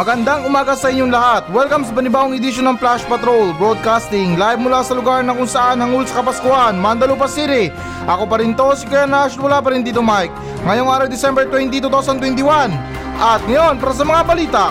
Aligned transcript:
Magandang 0.00 0.48
umaga 0.48 0.72
sa 0.72 0.88
inyong 0.88 1.12
lahat. 1.12 1.44
Welcome 1.52 1.84
sa 1.84 1.92
panibawang 1.92 2.32
edisyon 2.32 2.72
ng 2.72 2.80
Flash 2.80 3.04
Patrol 3.04 3.52
Broadcasting 3.60 4.40
live 4.40 4.56
mula 4.56 4.80
sa 4.80 4.96
lugar 4.96 5.20
na 5.20 5.36
kung 5.36 5.44
saan 5.44 5.76
hangul 5.76 6.08
sa 6.08 6.24
Kapaskuhan, 6.24 6.80
Mandalupa 6.80 7.28
City. 7.28 7.68
Ako 8.08 8.24
pa 8.24 8.40
rin 8.40 8.56
to, 8.56 8.72
si 8.72 8.88
Kuya 8.88 9.04
Nash, 9.04 9.36
wala 9.36 9.60
pa 9.60 9.68
rin 9.68 9.84
dito 9.84 10.00
Mike. 10.00 10.32
Ngayong 10.64 10.88
araw 10.88 11.04
December 11.04 11.44
20, 11.44 11.84
2021. 11.84 12.72
At 13.20 13.44
ngayon, 13.44 13.76
para 13.76 13.92
sa 13.92 14.04
mga 14.08 14.22
balita. 14.24 14.64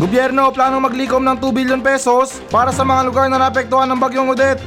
Gobyerno 0.00 0.48
planong 0.56 0.88
maglikom 0.88 1.20
ng 1.20 1.36
2 1.36 1.52
billion 1.52 1.84
pesos 1.84 2.40
para 2.48 2.72
sa 2.72 2.80
mga 2.80 3.12
lugar 3.12 3.28
na 3.28 3.36
naapektuhan 3.36 3.92
ng 3.92 4.00
bagyong 4.00 4.32
Odette. 4.32 4.64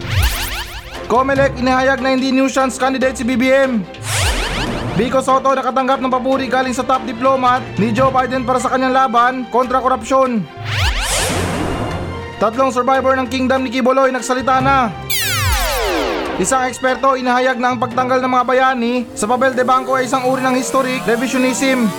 Comelec 1.09 1.57
inihayag 1.57 1.97
na 2.05 2.13
hindi 2.13 2.29
nuisance 2.29 2.77
candidate 2.77 3.17
si 3.17 3.25
BBM. 3.25 4.04
Vico 4.95 5.19
Soto 5.19 5.51
nakatanggap 5.51 5.99
ng 5.99 6.07
papuri 6.07 6.47
galing 6.47 6.71
sa 6.71 6.87
top 6.87 7.03
diplomat 7.03 7.59
ni 7.75 7.91
Joe 7.91 8.15
Biden 8.15 8.47
para 8.47 8.63
sa 8.63 8.71
kanyang 8.71 8.95
laban 8.95 9.33
kontra 9.51 9.83
korupsyon. 9.83 10.39
Tatlong 12.39 12.71
survivor 12.71 13.19
ng 13.19 13.27
Kingdom 13.27 13.67
ni 13.67 13.75
Kiboloy 13.75 14.15
nagsalita 14.15 14.63
na. 14.63 14.95
Isang 16.39 16.71
eksperto 16.71 17.19
inahayag 17.19 17.59
na 17.59 17.75
ang 17.75 17.77
pagtanggal 17.83 18.23
ng 18.23 18.31
mga 18.39 18.47
bayani 18.47 18.93
sa 19.19 19.27
papel 19.27 19.51
de 19.51 19.67
banco 19.67 19.99
ay 19.99 20.07
isang 20.07 20.31
uri 20.31 20.39
ng 20.39 20.55
historic 20.55 21.03
revisionism. 21.03 21.91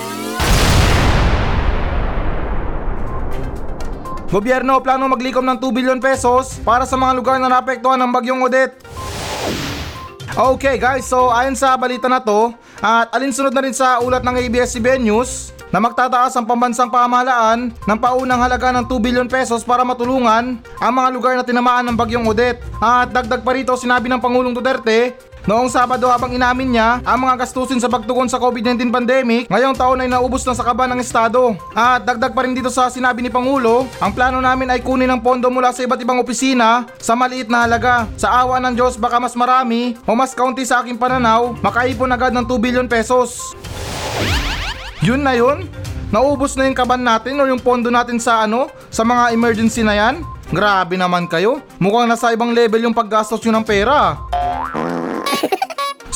Gobyerno 4.32 4.80
plano 4.80 5.04
maglikom 5.04 5.44
ng 5.44 5.60
2 5.60 5.68
billion 5.68 6.00
pesos 6.00 6.56
para 6.64 6.88
sa 6.88 6.96
mga 6.96 7.12
lugar 7.12 7.36
na 7.36 7.52
naapektuhan 7.52 8.00
ng 8.00 8.08
bagyong 8.08 8.40
Odette. 8.40 8.95
Okay 10.36 10.76
guys, 10.76 11.08
so 11.08 11.32
ayon 11.32 11.56
sa 11.56 11.80
balita 11.80 12.12
na 12.12 12.20
to, 12.20 12.52
at 12.84 13.08
alinsunod 13.16 13.56
na 13.56 13.64
rin 13.64 13.72
sa 13.72 14.04
ulat 14.04 14.20
ng 14.20 14.36
ABS-CBN 14.36 15.00
News 15.00 15.56
na 15.72 15.80
magtataas 15.80 16.36
ang 16.36 16.44
pambansang 16.44 16.92
pamahalaan 16.92 17.72
ng 17.72 17.96
paunang 17.96 18.44
halaga 18.44 18.68
ng 18.68 18.84
2 18.84 19.00
billion 19.00 19.24
pesos 19.24 19.64
para 19.64 19.80
matulungan 19.80 20.60
ang 20.60 20.92
mga 20.92 21.08
lugar 21.16 21.32
na 21.40 21.44
tinamaan 21.44 21.88
ng 21.88 21.96
bagyong 21.96 22.28
Odette. 22.28 22.60
At 22.84 23.16
dagdag 23.16 23.40
pa 23.40 23.56
rito 23.56 23.72
sinabi 23.80 24.12
ng 24.12 24.20
Pangulong 24.20 24.52
Duterte 24.52 25.16
Noong 25.46 25.70
Sabado 25.70 26.10
habang 26.10 26.34
inamin 26.34 26.74
niya 26.74 26.98
ang 27.06 27.22
mga 27.22 27.46
gastusin 27.46 27.78
sa 27.78 27.86
pagtugon 27.86 28.26
sa 28.26 28.34
COVID-19 28.42 28.90
pandemic, 28.90 29.46
ngayong 29.46 29.78
taon 29.78 30.02
ay 30.02 30.10
naubos 30.10 30.42
na 30.42 30.58
sa 30.58 30.66
kaba 30.66 30.90
ng 30.90 30.98
Estado. 30.98 31.54
At 31.70 32.02
dagdag 32.02 32.34
pa 32.34 32.42
rin 32.42 32.50
dito 32.50 32.66
sa 32.66 32.90
sinabi 32.90 33.22
ni 33.22 33.30
Pangulo, 33.30 33.86
ang 34.02 34.10
plano 34.10 34.42
namin 34.42 34.74
ay 34.74 34.82
kunin 34.82 35.06
ang 35.06 35.22
pondo 35.22 35.46
mula 35.46 35.70
sa 35.70 35.86
iba't 35.86 36.02
ibang 36.02 36.18
opisina 36.18 36.90
sa 36.98 37.14
maliit 37.14 37.46
na 37.46 37.62
halaga. 37.62 38.10
Sa 38.18 38.26
awa 38.26 38.58
ng 38.58 38.74
Diyos 38.74 38.98
baka 38.98 39.22
mas 39.22 39.38
marami 39.38 39.94
o 40.02 40.18
mas 40.18 40.34
kaunti 40.34 40.66
sa 40.66 40.82
aking 40.82 40.98
pananaw, 40.98 41.54
makaipon 41.62 42.10
agad 42.10 42.34
ng 42.34 42.42
2 42.42 42.58
billion 42.58 42.86
pesos. 42.90 43.54
Yun 44.98 45.22
na 45.22 45.38
yun? 45.38 45.70
Naubos 46.10 46.58
na 46.58 46.66
yung 46.66 46.74
kaban 46.74 47.06
natin 47.06 47.38
o 47.38 47.46
yung 47.46 47.62
pondo 47.62 47.86
natin 47.86 48.18
sa 48.18 48.50
ano? 48.50 48.66
Sa 48.90 49.06
mga 49.06 49.30
emergency 49.30 49.86
na 49.86 49.94
yan? 49.94 50.26
Grabe 50.50 50.98
naman 50.98 51.30
kayo. 51.30 51.62
Mukhang 51.78 52.10
nasa 52.10 52.34
ibang 52.34 52.50
level 52.50 52.82
yung 52.82 52.98
paggastos 52.98 53.38
nyo 53.46 53.62
ng 53.62 53.66
pera. 53.66 54.18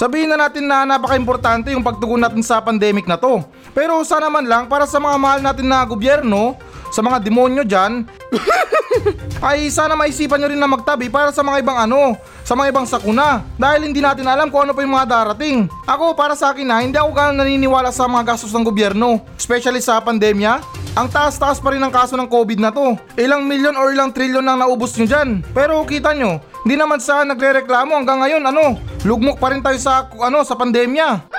Sabihin 0.01 0.33
na 0.33 0.49
natin 0.49 0.65
na 0.65 0.89
napaka-importante 0.89 1.77
yung 1.77 1.85
pagtugon 1.85 2.25
natin 2.25 2.41
sa 2.41 2.57
pandemic 2.65 3.05
na 3.05 3.21
to. 3.21 3.45
Pero 3.77 4.01
sana 4.01 4.33
man 4.33 4.49
lang 4.49 4.65
para 4.65 4.89
sa 4.89 4.97
mga 4.97 5.17
mahal 5.21 5.41
natin 5.45 5.69
na 5.69 5.85
gobyerno, 5.85 6.57
sa 6.89 7.05
mga 7.05 7.21
demonyo 7.21 7.69
dyan, 7.69 8.09
ay 9.53 9.69
sana 9.69 9.93
maisipan 9.93 10.41
nyo 10.41 10.49
rin 10.49 10.57
na 10.57 10.65
magtabi 10.65 11.13
para 11.13 11.37
sa 11.37 11.45
mga 11.45 11.61
ibang 11.61 11.77
ano, 11.77 12.17
sa 12.49 12.57
mga 12.57 12.73
ibang 12.73 12.89
sakuna. 12.89 13.45
Dahil 13.61 13.93
hindi 13.93 14.01
natin 14.01 14.25
alam 14.25 14.49
kung 14.49 14.65
ano 14.65 14.73
pa 14.73 14.81
yung 14.81 14.97
mga 14.97 15.05
darating. 15.05 15.69
Ako 15.85 16.17
para 16.17 16.33
sa 16.33 16.57
akin 16.57 16.65
na 16.65 16.81
hindi 16.81 16.97
ako 16.97 17.13
ganun 17.13 17.45
naniniwala 17.45 17.93
sa 17.93 18.09
mga 18.09 18.33
gastos 18.33 18.57
ng 18.57 18.65
gobyerno, 18.65 19.21
especially 19.37 19.85
sa 19.85 20.01
pandemya. 20.01 20.65
Ang 20.97 21.13
taas-taas 21.13 21.61
pa 21.61 21.77
rin 21.77 21.85
ang 21.85 21.93
kaso 21.93 22.17
ng 22.17 22.25
COVID 22.25 22.57
na 22.57 22.73
to. 22.73 22.97
Ilang 23.21 23.45
milyon 23.45 23.77
or 23.77 23.93
ilang 23.93 24.17
trilyon 24.17 24.49
nang 24.49 24.65
naubos 24.65 24.97
nyo 24.97 25.05
dyan. 25.05 25.45
Pero 25.53 25.85
kita 25.85 26.17
nyo, 26.17 26.41
hindi 26.65 26.81
naman 26.81 27.05
sa 27.05 27.21
nagre-reklamo 27.21 27.93
hanggang 28.01 28.25
ngayon 28.25 28.49
ano, 28.49 28.81
lugmok 29.05 29.41
pa 29.41 29.53
rin 29.53 29.65
tayo 29.65 29.79
sa 29.81 30.09
ano 30.09 30.45
sa 30.45 30.57
pandemya. 30.57 31.31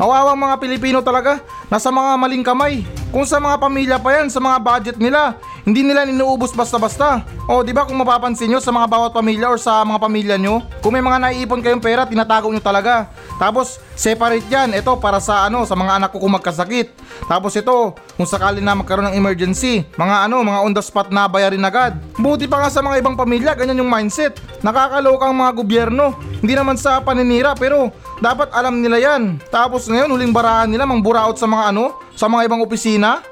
Awawang 0.00 0.40
mga 0.40 0.56
Pilipino 0.64 0.98
talaga, 1.04 1.44
nasa 1.68 1.92
mga 1.92 2.16
maling 2.16 2.40
kamay. 2.40 2.80
Kung 3.12 3.28
sa 3.28 3.36
mga 3.36 3.60
pamilya 3.60 3.96
pa 4.00 4.16
yan, 4.16 4.32
sa 4.32 4.40
mga 4.40 4.56
budget 4.56 4.96
nila, 4.96 5.36
hindi 5.70 5.86
nila 5.86 6.02
inuubos 6.02 6.50
basta-basta. 6.50 7.22
O, 7.46 7.62
di 7.62 7.70
ba 7.70 7.86
kung 7.86 7.94
mapapansin 7.94 8.50
nyo 8.50 8.58
sa 8.58 8.74
mga 8.74 8.90
bawat 8.90 9.10
pamilya 9.14 9.46
or 9.46 9.58
sa 9.58 9.86
mga 9.86 10.02
pamilya 10.02 10.36
nyo, 10.36 10.66
kung 10.82 10.90
may 10.90 11.04
mga 11.04 11.22
naiipon 11.22 11.62
kayong 11.62 11.78
pera, 11.78 12.02
tinatago 12.10 12.50
nyo 12.50 12.58
talaga. 12.58 13.06
Tapos, 13.38 13.78
separate 13.94 14.42
yan. 14.50 14.74
Ito 14.74 14.98
para 14.98 15.22
sa 15.22 15.46
ano, 15.46 15.62
sa 15.62 15.78
mga 15.78 16.02
anak 16.02 16.10
ko 16.10 16.18
kung 16.18 16.34
magkasakit. 16.34 16.90
Tapos 17.30 17.54
ito, 17.54 17.94
kung 18.18 18.26
sakali 18.26 18.58
na 18.58 18.74
magkaroon 18.74 19.14
ng 19.14 19.16
emergency, 19.16 19.86
mga 19.94 20.26
ano, 20.26 20.42
mga 20.42 20.60
on 20.66 20.74
the 20.74 20.82
spot 20.82 21.14
na 21.14 21.30
bayarin 21.30 21.62
agad. 21.62 21.94
Buti 22.18 22.50
pa 22.50 22.66
nga 22.66 22.70
sa 22.72 22.82
mga 22.82 22.98
ibang 22.98 23.14
pamilya, 23.14 23.54
ganyan 23.54 23.86
yung 23.86 23.92
mindset. 23.92 24.42
Nakakaloka 24.66 25.30
ang 25.30 25.38
mga 25.38 25.52
gobyerno. 25.54 26.18
Hindi 26.42 26.58
naman 26.58 26.74
sa 26.74 26.98
paninira, 26.98 27.54
pero 27.54 27.94
dapat 28.18 28.50
alam 28.50 28.82
nila 28.82 28.98
yan. 28.98 29.38
Tapos 29.54 29.86
ngayon, 29.86 30.10
huling 30.10 30.34
barahan 30.34 30.66
nila 30.66 30.82
mang 30.82 30.98
buraot 30.98 31.38
sa 31.38 31.46
mga 31.46 31.70
ano, 31.70 31.94
sa 32.18 32.26
mga 32.26 32.50
ibang 32.50 32.60
opisina. 32.64 33.22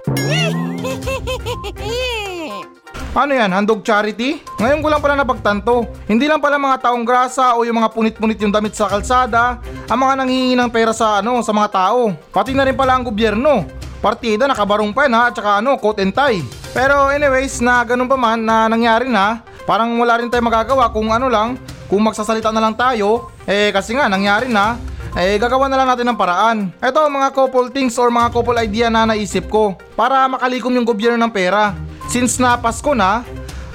Ano 3.16 3.32
yan, 3.32 3.48
handog 3.48 3.80
charity? 3.80 4.44
Ngayon 4.60 4.84
ko 4.84 4.88
lang 4.92 5.00
pala 5.00 5.16
napagtanto. 5.16 5.88
Hindi 6.04 6.28
lang 6.28 6.44
pala 6.44 6.60
mga 6.60 6.84
taong 6.84 7.08
grasa 7.08 7.56
o 7.56 7.64
yung 7.64 7.80
mga 7.80 7.88
punit-punit 7.96 8.36
yung 8.44 8.52
damit 8.52 8.76
sa 8.76 8.84
kalsada, 8.84 9.56
ang 9.88 10.00
mga 10.04 10.20
nanghihingi 10.20 10.56
ng 10.60 10.68
pera 10.68 10.92
sa 10.92 11.24
ano, 11.24 11.40
sa 11.40 11.56
mga 11.56 11.72
tao. 11.72 12.12
Pati 12.28 12.52
na 12.52 12.68
rin 12.68 12.76
pala 12.76 13.00
ang 13.00 13.08
gobyerno. 13.08 13.64
Partida 14.04 14.44
nakabarong 14.44 14.92
pa 14.92 15.08
yan 15.08 15.16
ha, 15.16 15.22
at 15.32 15.34
saka 15.40 15.64
ano, 15.64 15.80
coat 15.80 16.04
and 16.04 16.12
tie. 16.12 16.44
Pero 16.76 17.08
anyways, 17.08 17.64
na 17.64 17.80
ganun 17.80 18.12
pa 18.12 18.20
man 18.20 18.44
na 18.44 18.68
nangyari 18.68 19.08
na, 19.08 19.40
parang 19.64 19.96
wala 19.96 20.20
rin 20.20 20.28
tayo 20.28 20.44
magagawa 20.44 20.92
kung 20.92 21.08
ano 21.08 21.32
lang, 21.32 21.56
kung 21.88 22.04
magsasalita 22.04 22.52
na 22.52 22.60
lang 22.60 22.76
tayo, 22.76 23.32
eh 23.48 23.72
kasi 23.72 23.96
nga 23.96 24.04
nangyari 24.04 24.52
na, 24.52 24.76
eh 25.16 25.40
gagawa 25.40 25.66
na 25.66 25.80
lang 25.80 25.88
natin 25.88 26.12
ng 26.12 26.18
paraan. 26.20 26.58
Ito 26.78 27.08
mga 27.08 27.32
couple 27.32 27.72
things 27.72 27.96
or 27.96 28.12
mga 28.12 28.36
couple 28.36 28.60
idea 28.60 28.92
na 28.92 29.08
naisip 29.08 29.48
ko 29.48 29.74
para 29.96 30.28
makalikom 30.28 30.76
yung 30.76 30.84
gobyerno 30.84 31.16
ng 31.16 31.32
pera. 31.32 31.87
Since 32.08 32.40
na 32.40 32.56
Pasko 32.56 32.96
na, 32.96 33.20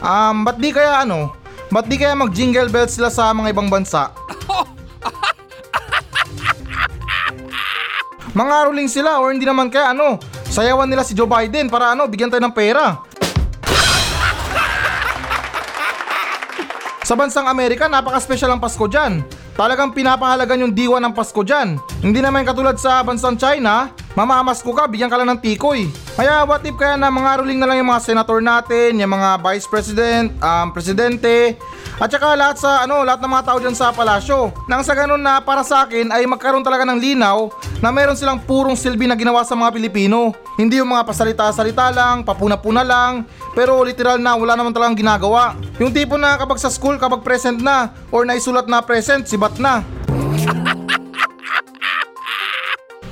um, 0.01 0.41
ba't 0.41 0.57
di 0.57 0.73
kaya 0.73 1.05
ano, 1.05 1.37
ba't 1.69 1.85
di 1.85 2.01
kaya 2.01 2.17
mag 2.17 2.33
jingle 2.33 2.65
bells 2.65 2.97
sila 2.97 3.13
sa 3.13 3.29
mga 3.29 3.53
ibang 3.53 3.69
bansa? 3.69 4.09
Mga 8.33 8.65
ruling 8.65 8.89
sila 8.89 9.21
or 9.21 9.29
hindi 9.29 9.45
naman 9.45 9.69
kaya 9.69 9.93
ano, 9.93 10.17
sayawan 10.49 10.89
nila 10.89 11.05
si 11.05 11.13
Joe 11.13 11.29
Biden 11.29 11.69
para 11.69 11.93
ano, 11.93 12.09
bigyan 12.09 12.33
tayo 12.33 12.41
ng 12.41 12.49
pera. 12.49 12.97
Sa 17.05 17.13
bansang 17.13 17.45
Amerika, 17.45 17.85
napaka-special 17.85 18.49
ang 18.49 18.57
Pasko 18.57 18.89
dyan. 18.89 19.21
Talagang 19.53 19.93
pinapahalagan 19.93 20.65
yung 20.65 20.73
diwa 20.73 20.97
ng 20.97 21.13
Pasko 21.13 21.45
dyan. 21.45 21.77
Hindi 22.01 22.25
naman 22.25 22.41
katulad 22.41 22.81
sa 22.81 23.05
bansang 23.05 23.37
China, 23.37 23.93
mamamasko 24.13 24.69
ka, 24.73 24.85
bigyan 24.89 25.09
ka 25.09 25.17
lang 25.17 25.29
ng 25.33 25.41
tikoy. 25.41 25.89
Kaya 26.13 26.45
what 26.45 26.61
if 26.61 26.77
kaya 26.77 26.93
na 26.93 27.09
mga 27.09 27.41
ruling 27.41 27.57
na 27.57 27.65
lang 27.65 27.81
yung 27.81 27.89
mga 27.89 28.05
senator 28.05 28.37
natin, 28.37 29.01
yung 29.01 29.09
mga 29.09 29.41
vice 29.41 29.65
president, 29.65 30.29
um, 30.37 30.69
presidente, 30.69 31.57
at 31.97 32.09
saka 32.09 32.37
lahat 32.37 32.57
sa 32.57 32.85
ano, 32.85 33.01
lahat 33.01 33.21
ng 33.21 33.31
mga 33.33 33.45
tao 33.45 33.57
diyan 33.57 33.75
sa 33.77 33.89
palasyo. 33.93 34.53
Nang 34.69 34.85
sa 34.85 34.93
ganun 34.93 35.21
na 35.21 35.41
para 35.41 35.65
sa 35.65 35.85
akin 35.85 36.09
ay 36.13 36.25
magkaroon 36.29 36.65
talaga 36.65 36.85
ng 36.89 37.01
linaw 37.01 37.49
na 37.81 37.89
meron 37.89 38.17
silang 38.17 38.41
purong 38.41 38.77
silbi 38.77 39.09
na 39.09 39.17
ginawa 39.17 39.41
sa 39.45 39.57
mga 39.57 39.73
Pilipino. 39.73 40.33
Hindi 40.57 40.77
yung 40.77 40.93
mga 40.93 41.05
pasalita-salita 41.05 41.89
lang, 41.89 42.21
papuna-puna 42.21 42.85
lang, 42.85 43.25
pero 43.57 43.81
literal 43.81 44.21
na 44.21 44.37
wala 44.37 44.53
naman 44.53 44.73
talagang 44.73 44.97
ginagawa. 44.97 45.57
Yung 45.81 45.89
tipo 45.89 46.13
na 46.17 46.37
kapag 46.37 46.61
sa 46.61 46.69
school, 46.69 47.01
kapag 47.01 47.25
present 47.25 47.61
na, 47.61 47.89
or 48.13 48.25
naisulat 48.25 48.69
na 48.69 48.81
present, 48.85 49.25
sibat 49.25 49.57
na. 49.57 49.81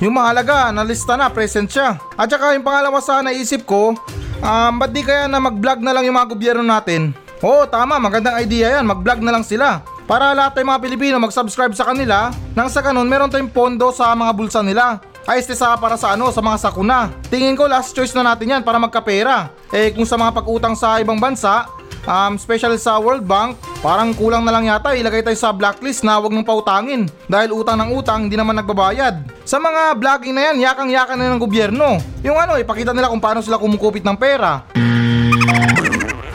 Yung 0.01 0.17
mahalaga, 0.17 0.73
nalista 0.73 1.13
na, 1.13 1.29
present 1.29 1.69
siya. 1.69 2.01
At 2.17 2.25
saka 2.25 2.57
yung 2.57 2.65
pangalawa 2.65 2.97
sa 3.05 3.21
naisip 3.21 3.69
ko, 3.69 3.93
um, 4.41 4.73
ba't 4.81 4.89
di 4.89 5.05
kaya 5.05 5.29
na 5.29 5.37
mag-vlog 5.37 5.77
na 5.77 5.93
lang 5.93 6.09
yung 6.09 6.17
mga 6.17 6.29
gobyerno 6.33 6.65
natin? 6.65 7.13
Oo, 7.45 7.69
tama, 7.69 8.01
magandang 8.01 8.41
idea 8.41 8.81
yan, 8.81 8.89
mag-vlog 8.89 9.21
na 9.21 9.29
lang 9.29 9.45
sila. 9.45 9.85
Para 10.09 10.33
lahat 10.33 10.57
ng 10.57 10.73
mga 10.73 10.81
Pilipino 10.81 11.15
mag-subscribe 11.21 11.77
sa 11.77 11.93
kanila, 11.93 12.33
nang 12.57 12.65
sa 12.65 12.81
ganun 12.81 13.05
meron 13.05 13.29
tayong 13.29 13.53
pondo 13.53 13.93
sa 13.93 14.17
mga 14.17 14.33
bulsa 14.33 14.65
nila. 14.65 14.97
Ay, 15.29 15.37
este 15.37 15.53
sa 15.53 15.77
para 15.77 15.93
sa 16.01 16.17
ano, 16.17 16.33
sa 16.33 16.41
mga 16.41 16.57
sakuna. 16.57 17.13
Tingin 17.29 17.53
ko 17.53 17.69
last 17.69 17.93
choice 17.93 18.17
na 18.17 18.25
natin 18.25 18.57
yan 18.57 18.65
para 18.65 18.81
magkapera. 18.81 19.53
Eh 19.69 19.93
kung 19.93 20.09
sa 20.09 20.17
mga 20.17 20.33
pag-utang 20.33 20.73
sa 20.73 20.97
ibang 20.97 21.21
bansa, 21.21 21.69
um, 22.07 22.37
special 22.37 22.73
sa 22.77 22.97
World 22.97 23.25
Bank, 23.25 23.57
parang 23.81 24.13
kulang 24.13 24.45
na 24.45 24.53
lang 24.53 24.69
yata 24.69 24.93
ilagay 24.93 25.25
tayo 25.25 25.37
sa 25.37 25.53
blacklist 25.53 26.05
na 26.05 26.21
wag 26.21 26.31
mong 26.31 26.47
pautangin 26.47 27.09
dahil 27.25 27.53
utang 27.53 27.77
ng 27.81 27.91
utang 27.93 28.29
hindi 28.29 28.37
naman 28.37 28.57
nagbabayad. 28.61 29.25
Sa 29.45 29.57
mga 29.57 29.97
vlogging 29.97 30.35
na 30.37 30.41
yan, 30.51 30.57
yakang-yakan 30.63 31.17
na 31.17 31.33
ng 31.33 31.41
gobyerno. 31.41 31.97
Yung 32.21 32.37
ano, 32.37 32.55
ipakita 32.55 32.93
nila 32.93 33.09
kung 33.09 33.19
paano 33.19 33.41
sila 33.43 33.59
kumukupit 33.59 34.05
ng 34.05 34.17
pera. 34.17 34.63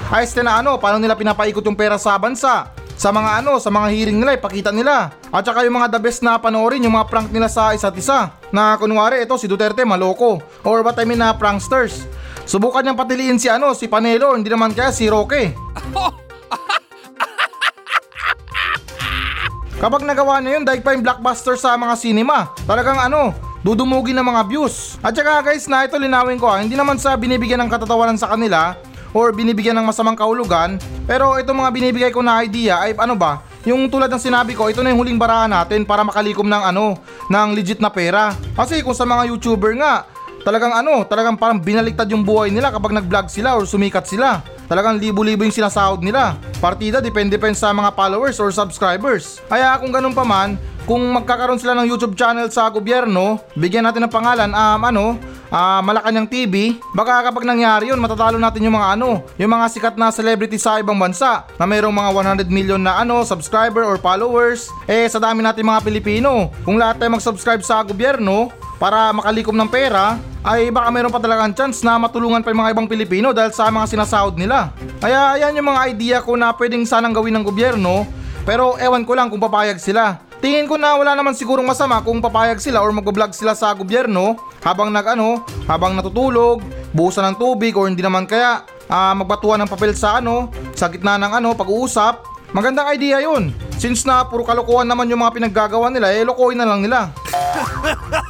Ayos 0.07 0.31
na 0.39 0.63
ano, 0.63 0.79
paano 0.79 1.03
nila 1.03 1.19
pinapaikot 1.19 1.67
yung 1.67 1.79
pera 1.79 1.99
sa 1.99 2.15
bansa. 2.15 2.71
sa 2.97 3.13
mga 3.13 3.45
ano, 3.45 3.61
sa 3.61 3.69
mga 3.69 3.93
hearing 3.93 4.17
nila, 4.17 4.41
ipakita 4.41 4.73
nila. 4.73 5.13
At 5.29 5.45
saka 5.45 5.69
yung 5.69 5.77
mga 5.77 5.93
the 5.93 6.01
best 6.01 6.25
na 6.25 6.41
panoorin, 6.41 6.81
yung 6.81 6.97
mga 6.97 7.13
prank 7.13 7.29
nila 7.29 7.45
sa 7.45 7.77
isa't 7.77 7.93
isa. 7.93 8.33
Na 8.49 8.81
kunwari, 8.81 9.21
ito 9.21 9.37
si 9.37 9.45
Duterte 9.45 9.85
maloko. 9.85 10.41
Or 10.65 10.81
what 10.81 10.97
I 10.97 11.05
mean 11.05 11.21
na 11.21 11.37
pranksters. 11.37 12.09
Subukan 12.47 12.87
niyang 12.87 12.95
patiliin 12.95 13.43
si 13.43 13.51
ano, 13.51 13.75
si 13.75 13.91
Panelo, 13.91 14.39
hindi 14.39 14.47
naman 14.47 14.71
kaya 14.71 14.95
si 14.95 15.11
Roque. 15.11 15.51
Kapag 19.83 20.07
nagawa 20.07 20.39
niya 20.39 20.57
yun, 20.57 20.65
dahil 20.65 20.79
pa 20.79 20.95
yung 20.95 21.03
blockbuster 21.03 21.59
sa 21.59 21.75
mga 21.75 21.99
cinema. 21.99 22.55
Talagang 22.63 23.03
ano, 23.03 23.35
dudumugin 23.67 24.15
ng 24.15 24.31
mga 24.31 24.47
views. 24.47 24.95
At 25.03 25.19
saka 25.19 25.43
guys 25.43 25.67
na 25.67 25.91
ito 25.91 25.99
linawin 25.99 26.39
ko 26.39 26.47
ha, 26.47 26.63
hindi 26.63 26.79
naman 26.79 27.03
sa 27.03 27.19
binibigyan 27.19 27.67
ng 27.67 27.71
katatawanan 27.71 28.15
sa 28.15 28.31
kanila 28.31 28.79
or 29.11 29.35
binibigyan 29.35 29.75
ng 29.83 29.87
masamang 29.91 30.15
kahulugan, 30.15 30.79
pero 31.03 31.43
itong 31.43 31.67
mga 31.67 31.71
binibigay 31.75 32.11
ko 32.15 32.23
na 32.23 32.47
idea 32.47 32.79
ay 32.79 32.95
ano 32.95 33.19
ba, 33.19 33.43
yung 33.67 33.91
tulad 33.91 34.07
ng 34.07 34.23
sinabi 34.23 34.55
ko, 34.55 34.71
ito 34.71 34.87
na 34.87 34.95
yung 34.95 35.03
huling 35.03 35.19
barahan 35.19 35.51
natin 35.51 35.83
para 35.83 36.07
makalikom 36.07 36.47
ng 36.47 36.63
ano, 36.63 36.95
ng 37.27 37.49
legit 37.59 37.83
na 37.83 37.91
pera. 37.91 38.39
Kasi 38.55 38.87
kung 38.87 38.95
sa 38.95 39.03
mga 39.03 39.35
YouTuber 39.35 39.75
nga, 39.83 40.07
talagang 40.47 40.71
ano, 40.71 41.03
talagang 41.03 41.35
parang 41.35 41.59
binaliktad 41.59 42.07
yung 42.07 42.23
buhay 42.23 42.55
nila 42.55 42.71
kapag 42.71 42.95
nag-vlog 42.95 43.27
sila 43.27 43.59
or 43.59 43.67
sumikat 43.67 44.07
sila. 44.07 44.47
Talagang 44.71 45.03
libo-libo 45.03 45.43
yung 45.43 45.55
sinasahod 45.55 45.99
nila. 46.07 46.39
Partida 46.63 47.03
depende 47.03 47.35
pa 47.35 47.51
sa 47.51 47.75
mga 47.75 47.91
followers 47.99 48.39
or 48.39 48.55
subscribers. 48.55 49.43
Kaya 49.51 49.75
kung 49.83 49.91
ganun 49.91 50.15
pa 50.15 50.23
man, 50.23 50.55
kung 50.87 51.03
magkakaroon 51.03 51.59
sila 51.59 51.75
ng 51.75 51.91
YouTube 51.91 52.15
channel 52.15 52.47
sa 52.47 52.71
gobyerno, 52.71 53.43
bigyan 53.59 53.83
natin 53.83 54.07
ng 54.07 54.15
pangalan, 54.15 54.51
um, 54.55 54.81
ano, 54.87 55.05
ah 55.51 55.83
Malacanang 55.83 56.31
TV, 56.31 56.79
baka 56.95 57.27
kapag 57.27 57.47
nangyari 57.47 57.91
yun, 57.91 57.99
matatalo 57.99 58.39
natin 58.39 58.71
yung 58.71 58.79
mga 58.79 58.99
ano, 58.99 59.23
yung 59.39 59.51
mga 59.51 59.67
sikat 59.71 59.95
na 59.99 60.15
celebrity 60.15 60.59
sa 60.59 60.79
ibang 60.79 60.99
bansa 60.99 61.43
na 61.59 61.67
mayroong 61.67 61.95
mga 61.95 62.11
100 62.47 62.51
million 62.51 62.79
na 62.79 63.03
ano, 63.03 63.27
subscriber 63.27 63.83
or 63.83 63.99
followers. 63.99 64.71
Eh, 64.87 65.11
sa 65.11 65.19
dami 65.19 65.43
natin 65.43 65.67
mga 65.67 65.83
Pilipino, 65.83 66.55
kung 66.63 66.79
lahat 66.79 67.03
tayo 67.03 67.19
mag-subscribe 67.19 67.63
sa 67.67 67.83
gobyerno, 67.83 68.55
para 68.77 69.13
makalikom 69.13 69.57
ng 69.57 69.71
pera, 69.73 70.21
ay 70.47 70.71
baka 70.71 70.89
meron 70.93 71.11
pa 71.11 71.19
talagang 71.19 71.51
chance 71.57 71.83
na 71.83 71.99
matulungan 71.99 72.45
pa 72.45 72.53
yung 72.55 72.63
mga 72.63 72.73
ibang 72.77 72.89
Pilipino 72.89 73.35
dahil 73.35 73.51
sa 73.51 73.67
mga 73.73 73.89
sinasahod 73.91 74.39
nila. 74.39 74.71
Kaya 75.03 75.41
ayan 75.41 75.59
yung 75.59 75.75
mga 75.75 75.83
idea 75.91 76.17
ko 76.23 76.39
na 76.39 76.55
pwedeng 76.55 76.87
sanang 76.87 77.17
gawin 77.17 77.35
ng 77.35 77.45
gobyerno, 77.45 78.07
pero 78.47 78.79
ewan 78.79 79.03
ko 79.03 79.19
lang 79.19 79.27
kung 79.27 79.43
papayag 79.43 79.83
sila. 79.83 80.23
Tingin 80.39 80.69
ko 80.69 80.77
na 80.77 80.95
wala 80.95 81.17
naman 81.17 81.33
sigurong 81.33 81.65
masama 81.65 82.05
kung 82.05 82.21
papayag 82.21 82.61
sila 82.61 82.85
or 82.85 82.93
mag-vlog 82.93 83.33
sila 83.33 83.57
sa 83.57 83.73
gobyerno 83.73 84.37
habang 84.61 84.93
nag 84.93 85.17
ano, 85.17 85.43
habang 85.65 85.97
natutulog, 85.97 86.61
buhusan 86.93 87.33
ng 87.33 87.37
tubig 87.41 87.73
or 87.75 87.89
hindi 87.89 88.05
naman 88.05 88.29
kaya 88.29 88.63
ah, 88.87 89.17
magbatuan 89.17 89.65
ng 89.65 89.71
papel 89.73 89.97
sa 89.97 90.21
ano, 90.21 90.53
sa 90.77 90.93
gitna 90.93 91.17
ng 91.17 91.33
ano, 91.43 91.57
pag-uusap. 91.57 92.23
Magandang 92.55 92.87
idea 92.95 93.19
yun. 93.25 93.51
Since 93.77 94.07
na 94.07 94.23
puro 94.25 94.47
kalokohan 94.47 94.87
naman 94.87 95.11
yung 95.11 95.21
mga 95.25 95.35
pinaggagawa 95.35 95.91
nila, 95.91 96.15
eh 96.15 96.23
lokohin 96.23 96.61
na 96.61 96.69
lang 96.69 96.81
nila. 96.85 97.11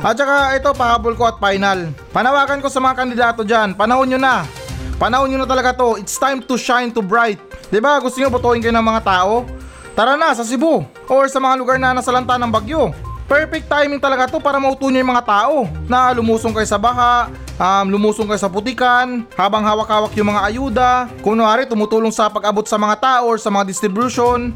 At 0.00 0.16
saka 0.16 0.56
ito 0.56 0.72
pahabol 0.72 1.12
ko 1.12 1.28
at 1.28 1.36
final. 1.36 1.92
Panawakan 2.16 2.64
ko 2.64 2.72
sa 2.72 2.80
mga 2.80 2.94
kandidato 3.04 3.42
dyan, 3.44 3.76
panahon 3.76 4.08
nyo 4.08 4.16
na. 4.16 4.48
Panahon 4.96 5.28
nyo 5.28 5.44
na 5.44 5.48
talaga 5.50 5.76
to. 5.76 6.00
It's 6.00 6.16
time 6.16 6.40
to 6.40 6.54
shine 6.56 6.94
to 6.96 7.04
bright. 7.04 7.42
ba? 7.68 8.00
Gusto 8.00 8.16
nyo 8.22 8.30
botohin 8.30 8.62
kayo 8.62 8.72
ng 8.72 8.86
mga 8.86 9.02
tao? 9.02 9.44
Tara 9.92 10.16
na 10.16 10.32
sa 10.32 10.46
Cebu 10.46 10.86
or 11.04 11.28
sa 11.28 11.36
mga 11.36 11.54
lugar 11.60 11.76
na 11.76 11.92
nasalanta 11.92 12.40
ng 12.40 12.48
bagyo. 12.48 12.94
Perfect 13.28 13.68
timing 13.68 14.00
talaga 14.00 14.28
to 14.28 14.40
para 14.40 14.60
mauto 14.60 14.88
nyo 14.88 15.00
yung 15.00 15.12
mga 15.12 15.24
tao 15.24 15.56
na 15.88 16.12
lumusong 16.12 16.52
kayo 16.52 16.68
sa 16.68 16.76
baha, 16.76 17.32
um, 17.56 17.86
lumusong 17.88 18.28
kayo 18.28 18.40
sa 18.40 18.52
putikan, 18.52 19.24
habang 19.36 19.64
hawak-hawak 19.64 20.12
yung 20.16 20.28
mga 20.32 20.42
ayuda, 20.52 20.90
kunwari 21.24 21.64
tumutulong 21.64 22.12
sa 22.12 22.28
pag-abot 22.28 22.64
sa 22.68 22.76
mga 22.76 22.96
tao 23.00 23.32
or 23.32 23.40
sa 23.40 23.48
mga 23.48 23.68
distribution, 23.72 24.52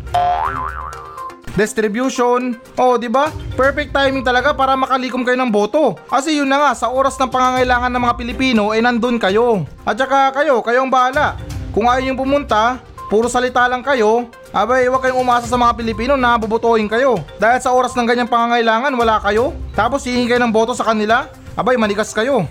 distribution. 1.57 2.55
Oh, 2.79 3.01
'di 3.01 3.09
ba? 3.11 3.33
Perfect 3.57 3.91
timing 3.91 4.23
talaga 4.23 4.53
para 4.53 4.77
makalikom 4.77 5.25
kayo 5.25 5.41
ng 5.41 5.51
boto. 5.51 5.97
Kasi 6.07 6.39
yun 6.39 6.47
na 6.47 6.61
nga, 6.61 6.71
sa 6.77 6.93
oras 6.93 7.17
ng 7.17 7.33
pangangailangan 7.33 7.91
ng 7.91 8.03
mga 8.05 8.15
Pilipino 8.21 8.71
ay 8.71 8.85
nandun 8.85 9.17
kayo. 9.17 9.65
At 9.83 9.97
saka 9.97 10.31
kayo, 10.37 10.61
kayong 10.61 10.93
bahala. 10.93 11.41
Kung 11.73 11.89
ayaw 11.89 12.05
yung 12.13 12.21
pumunta, 12.21 12.81
puro 13.09 13.27
salita 13.27 13.65
lang 13.67 13.81
kayo, 13.85 14.29
abay 14.53 14.87
huwag 14.87 15.03
kayong 15.05 15.21
umasa 15.21 15.49
sa 15.49 15.59
mga 15.61 15.77
Pilipino 15.77 16.15
na 16.15 16.37
bubutuhin 16.37 16.87
kayo. 16.87 17.21
Dahil 17.41 17.61
sa 17.61 17.73
oras 17.73 17.97
ng 17.97 18.07
ganyang 18.07 18.31
pangangailangan, 18.31 18.93
wala 18.95 19.21
kayo. 19.21 19.57
Tapos 19.73 20.05
hihingi 20.05 20.29
kayo 20.29 20.41
ng 20.45 20.53
boto 20.53 20.77
sa 20.77 20.85
kanila, 20.85 21.29
abay 21.57 21.81
manigas 21.81 22.13
kayo. 22.13 22.45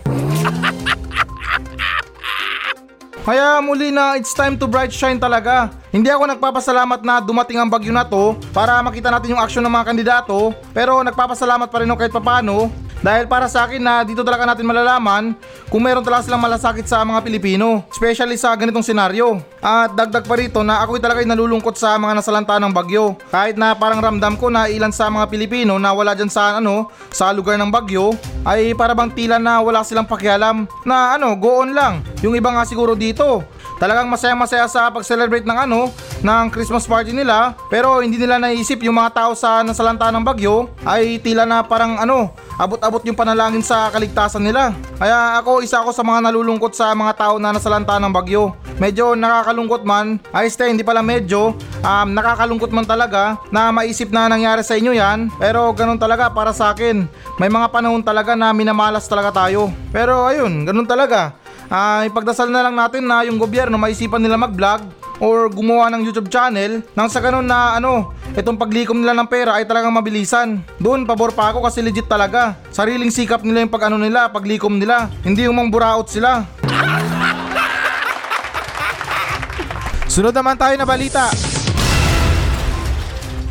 Kaya 3.25 3.57
muli 3.57 3.89
na 3.89 4.21
it's 4.21 4.37
time 4.37 4.53
to 4.53 4.69
bright 4.69 4.93
shine 4.93 5.17
talaga. 5.17 5.73
Hindi 5.89 6.13
ako 6.13 6.29
nagpapasalamat 6.29 7.01
na 7.01 7.17
dumating 7.17 7.57
ang 7.57 7.73
bagyo 7.73 7.89
na 7.89 8.05
to 8.05 8.37
para 8.53 8.77
makita 8.85 9.09
natin 9.09 9.33
yung 9.33 9.41
aksyon 9.41 9.65
ng 9.65 9.73
mga 9.73 9.85
kandidato 9.89 10.53
pero 10.77 11.01
nagpapasalamat 11.01 11.65
pa 11.65 11.81
rin 11.81 11.89
ako 11.89 11.97
kahit 12.05 12.13
papano 12.13 12.69
dahil 13.05 13.29
para 13.29 13.45
sa 13.45 13.69
akin 13.69 13.77
na 13.77 14.01
dito 14.01 14.25
talaga 14.25 14.49
natin 14.49 14.65
malalaman 14.65 15.37
kung 15.69 15.85
meron 15.85 16.01
talaga 16.01 16.25
silang 16.25 16.41
malasakit 16.41 16.89
sa 16.89 17.05
mga 17.05 17.21
Pilipino, 17.21 17.85
especially 17.93 18.33
sa 18.33 18.49
ganitong 18.57 18.81
senaryo. 18.81 19.45
At 19.61 19.93
dagdag 19.93 20.25
pa 20.25 20.33
rito 20.33 20.65
na 20.65 20.81
ako'y 20.81 20.97
talaga 20.97 21.21
nalulungkot 21.21 21.77
sa 21.77 22.01
mga 22.01 22.17
nasalanta 22.17 22.57
ng 22.57 22.73
bagyo. 22.73 23.13
Kahit 23.29 23.61
na 23.61 23.77
parang 23.77 24.01
ramdam 24.01 24.33
ko 24.41 24.49
na 24.49 24.65
ilan 24.65 24.89
sa 24.89 25.05
mga 25.13 25.29
Pilipino 25.29 25.77
na 25.77 25.93
wala 25.93 26.17
dyan 26.17 26.33
sa 26.33 26.57
ano, 26.57 26.89
sa 27.13 27.29
lugar 27.29 27.61
ng 27.61 27.69
bagyo, 27.69 28.17
ay 28.41 28.73
para 28.73 28.97
bang 28.97 29.13
tila 29.13 29.37
na 29.37 29.61
wala 29.61 29.85
silang 29.85 30.09
pakialam 30.09 30.65
na 30.81 31.13
ano, 31.13 31.37
go 31.37 31.61
on 31.61 31.77
lang. 31.77 32.01
Yung 32.25 32.33
iba 32.33 32.49
nga 32.49 32.65
siguro 32.65 32.97
dito, 32.97 33.45
Talagang 33.75 34.07
masaya-masaya 34.07 34.65
sa 34.71 34.87
pag-celebrate 34.87 35.43
ng 35.43 35.57
ano, 35.67 35.91
ng 36.23 36.45
Christmas 36.47 36.87
party 36.87 37.11
nila 37.11 37.53
pero 37.67 37.99
hindi 37.99 38.15
nila 38.15 38.39
naisip 38.39 38.79
yung 38.81 38.95
mga 38.95 39.11
tao 39.13 39.31
sa 39.35 39.61
nasalanta 39.61 40.07
ng 40.09 40.23
bagyo 40.23 40.71
ay 40.87 41.19
tila 41.19 41.43
na 41.43 41.59
parang 41.61 41.99
ano, 41.99 42.31
abot-abot 42.55 43.03
yung 43.03 43.19
panalangin 43.19 43.59
sa 43.59 43.91
kaligtasan 43.91 44.47
nila. 44.47 44.71
Kaya 44.95 45.37
ako 45.43 45.59
isa 45.59 45.83
ako 45.83 45.91
sa 45.91 46.07
mga 46.07 46.31
nalulungkot 46.31 46.71
sa 46.71 46.95
mga 46.95 47.13
tao 47.19 47.35
na 47.35 47.51
nasalanta 47.51 47.99
ng 47.99 48.15
bagyo. 48.15 48.55
Medyo 48.75 49.15
nakakalungkot 49.15 49.87
man, 49.87 50.19
ay 50.35 50.51
stay 50.51 50.67
hindi 50.67 50.83
pala 50.83 50.99
medyo, 50.99 51.55
um, 51.79 52.07
nakakalungkot 52.11 52.75
man 52.75 52.83
talaga 52.83 53.39
na 53.47 53.71
maisip 53.71 54.11
na 54.11 54.27
nangyari 54.27 54.67
sa 54.67 54.75
inyo 54.75 54.91
yan 54.91 55.31
pero 55.39 55.71
ganun 55.71 55.99
talaga 55.99 56.31
para 56.31 56.51
sa 56.51 56.71
akin. 56.75 57.07
May 57.39 57.51
mga 57.51 57.71
panahon 57.71 58.03
talaga 58.03 58.35
na 58.35 58.51
minamalas 58.51 59.07
talaga 59.07 59.47
tayo. 59.47 59.71
Pero 59.91 60.27
ayun, 60.27 60.63
ganun 60.63 60.87
talaga 60.87 61.44
uh, 61.69 62.01
ipagdasal 62.05 62.49
na 62.49 62.65
lang 62.65 62.75
natin 62.75 63.05
na 63.05 63.23
yung 63.25 63.37
gobyerno 63.37 63.77
maisipan 63.77 64.21
nila 64.21 64.37
mag-vlog 64.37 64.81
or 65.23 65.47
gumawa 65.47 65.87
ng 65.93 66.03
YouTube 66.03 66.27
channel 66.27 66.83
nang 66.91 67.07
sa 67.07 67.23
ganun 67.23 67.47
na 67.47 67.79
ano, 67.79 68.11
itong 68.35 68.59
paglikom 68.59 68.99
nila 68.99 69.15
ng 69.15 69.27
pera 69.31 69.55
ay 69.55 69.63
talagang 69.63 69.95
mabilisan. 69.95 70.59
Doon 70.81 71.07
pabor 71.07 71.31
pa 71.31 71.55
ako 71.55 71.63
kasi 71.63 71.79
legit 71.79 72.07
talaga. 72.07 72.59
Sariling 72.71 73.11
sikap 73.11 73.43
nila 73.43 73.63
yung 73.63 73.71
pag 73.71 73.87
ano 73.87 73.95
nila, 73.95 74.27
paglikom 74.27 74.75
nila. 74.75 75.07
Hindi 75.23 75.47
yung 75.47 75.55
mangburaot 75.55 76.11
sila. 76.11 76.43
Sunod 80.11 80.35
naman 80.35 80.59
tayo 80.59 80.75
na 80.79 80.87
balita. 80.87 81.31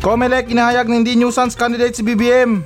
Comelec 0.05 0.53
inahayag 0.53 0.85
na 0.85 1.01
hindi 1.01 1.17
nuisance 1.17 1.57
candidate 1.57 1.97
si 1.97 2.05
BBM. 2.05 2.61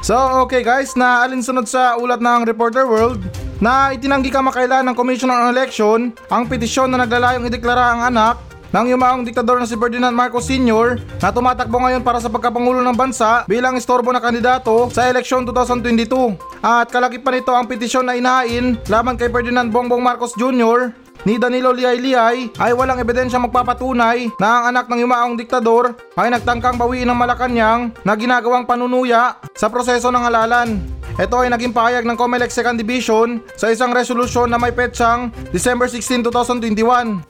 So 0.00 0.16
okay 0.44 0.64
guys, 0.64 0.96
na 0.96 1.24
alinsunod 1.24 1.68
sa 1.68 1.96
ulat 1.96 2.20
ng 2.20 2.44
Reporter 2.48 2.88
World, 2.88 3.20
na 3.60 3.92
itinanggi 3.92 4.32
kamakailan 4.32 4.88
ng 4.88 4.96
Commission 4.96 5.28
on 5.28 5.52
Election 5.52 6.16
ang 6.32 6.48
petisyon 6.48 6.88
na 6.88 7.04
naglalayong 7.04 7.44
ideklara 7.46 7.92
ang 7.92 8.00
anak 8.08 8.40
ng 8.70 8.86
yumaong 8.96 9.22
diktador 9.26 9.60
na 9.60 9.68
si 9.68 9.76
Ferdinand 9.76 10.14
Marcos 10.14 10.48
Sr. 10.48 10.96
na 11.20 11.28
tumatakbo 11.28 11.76
ngayon 11.76 12.00
para 12.00 12.22
sa 12.22 12.32
pagkapangulo 12.32 12.80
ng 12.80 12.96
bansa 12.96 13.44
bilang 13.44 13.76
istorbo 13.76 14.14
na 14.14 14.22
kandidato 14.22 14.88
sa 14.94 15.10
eleksyon 15.10 15.44
2022. 15.44 16.38
At 16.62 16.88
kalakip 16.88 17.20
pa 17.20 17.34
nito 17.34 17.52
ang 17.52 17.66
petisyon 17.68 18.08
na 18.08 18.16
inahain 18.16 18.78
laban 18.88 19.18
kay 19.18 19.28
Ferdinand 19.28 19.68
Bongbong 19.68 20.02
Marcos 20.02 20.32
Jr 20.38 20.94
ni 21.28 21.36
Danilo 21.36 21.76
Liay-Liay 21.76 22.56
ay 22.56 22.72
walang 22.72 22.96
ebidensya 22.96 23.36
magpapatunay 23.36 24.32
na 24.40 24.48
ang 24.48 24.64
anak 24.72 24.88
ng 24.88 25.04
yumaong 25.04 25.36
diktador 25.36 25.92
ay 26.16 26.32
nagtangkang 26.32 26.80
bawiin 26.80 27.08
ng 27.12 27.18
Malacanang 27.18 27.92
na 28.06 28.16
ginagawang 28.16 28.64
panunuya 28.64 29.36
sa 29.52 29.68
proseso 29.68 30.08
ng 30.08 30.24
halalan. 30.24 30.80
Ito 31.20 31.36
ay 31.44 31.52
naging 31.52 31.76
pahayag 31.76 32.08
ng 32.08 32.16
COMELEC 32.16 32.48
2nd 32.48 32.80
Division 32.80 33.44
sa 33.52 33.68
isang 33.68 33.92
resolusyon 33.92 34.48
na 34.48 34.56
may 34.56 34.72
petsang 34.72 35.28
December 35.52 35.84
16, 35.84 36.24
2021. 36.24 37.20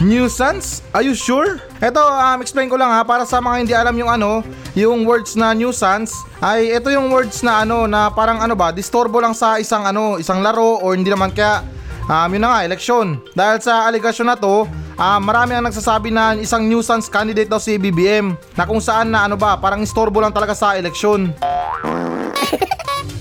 Nuisance? 0.00 0.80
Are 0.96 1.04
you 1.04 1.12
sure? 1.12 1.60
Ito, 1.84 2.00
um, 2.00 2.40
explain 2.40 2.72
ko 2.72 2.80
lang 2.80 2.88
ha, 2.88 3.04
para 3.04 3.28
sa 3.28 3.44
mga 3.44 3.56
hindi 3.60 3.74
alam 3.76 3.92
yung 3.92 4.08
ano, 4.08 4.40
yung 4.72 5.04
words 5.04 5.36
na 5.36 5.52
nuisance, 5.52 6.16
ay 6.40 6.80
ito 6.80 6.88
yung 6.88 7.12
words 7.12 7.44
na 7.44 7.60
ano, 7.60 7.84
na 7.84 8.08
parang 8.08 8.40
ano 8.40 8.56
ba, 8.56 8.72
disturbo 8.72 9.20
lang 9.20 9.36
sa 9.36 9.60
isang 9.60 9.84
ano, 9.84 10.16
isang 10.16 10.40
laro 10.40 10.80
or 10.80 10.96
hindi 10.96 11.12
naman 11.12 11.36
kaya 11.36 11.60
um, 12.08 12.28
yun 12.32 12.40
na 12.40 12.56
nga, 12.56 12.60
eleksyon. 12.64 13.20
Dahil 13.36 13.60
sa 13.60 13.84
aligasyon 13.92 14.32
na 14.32 14.40
to, 14.40 14.64
um, 14.96 15.20
marami 15.20 15.60
ang 15.60 15.68
nagsasabi 15.68 16.08
na 16.08 16.32
isang 16.40 16.64
nuisance 16.64 17.12
candidate 17.12 17.52
daw 17.52 17.60
si 17.60 17.76
BBM 17.76 18.32
na 18.56 18.64
kung 18.64 18.80
saan 18.80 19.12
na 19.12 19.28
ano 19.28 19.36
ba, 19.36 19.60
parang 19.60 19.84
istorbo 19.84 20.24
lang 20.24 20.32
talaga 20.32 20.56
sa 20.56 20.80
eleksyon. 20.80 21.36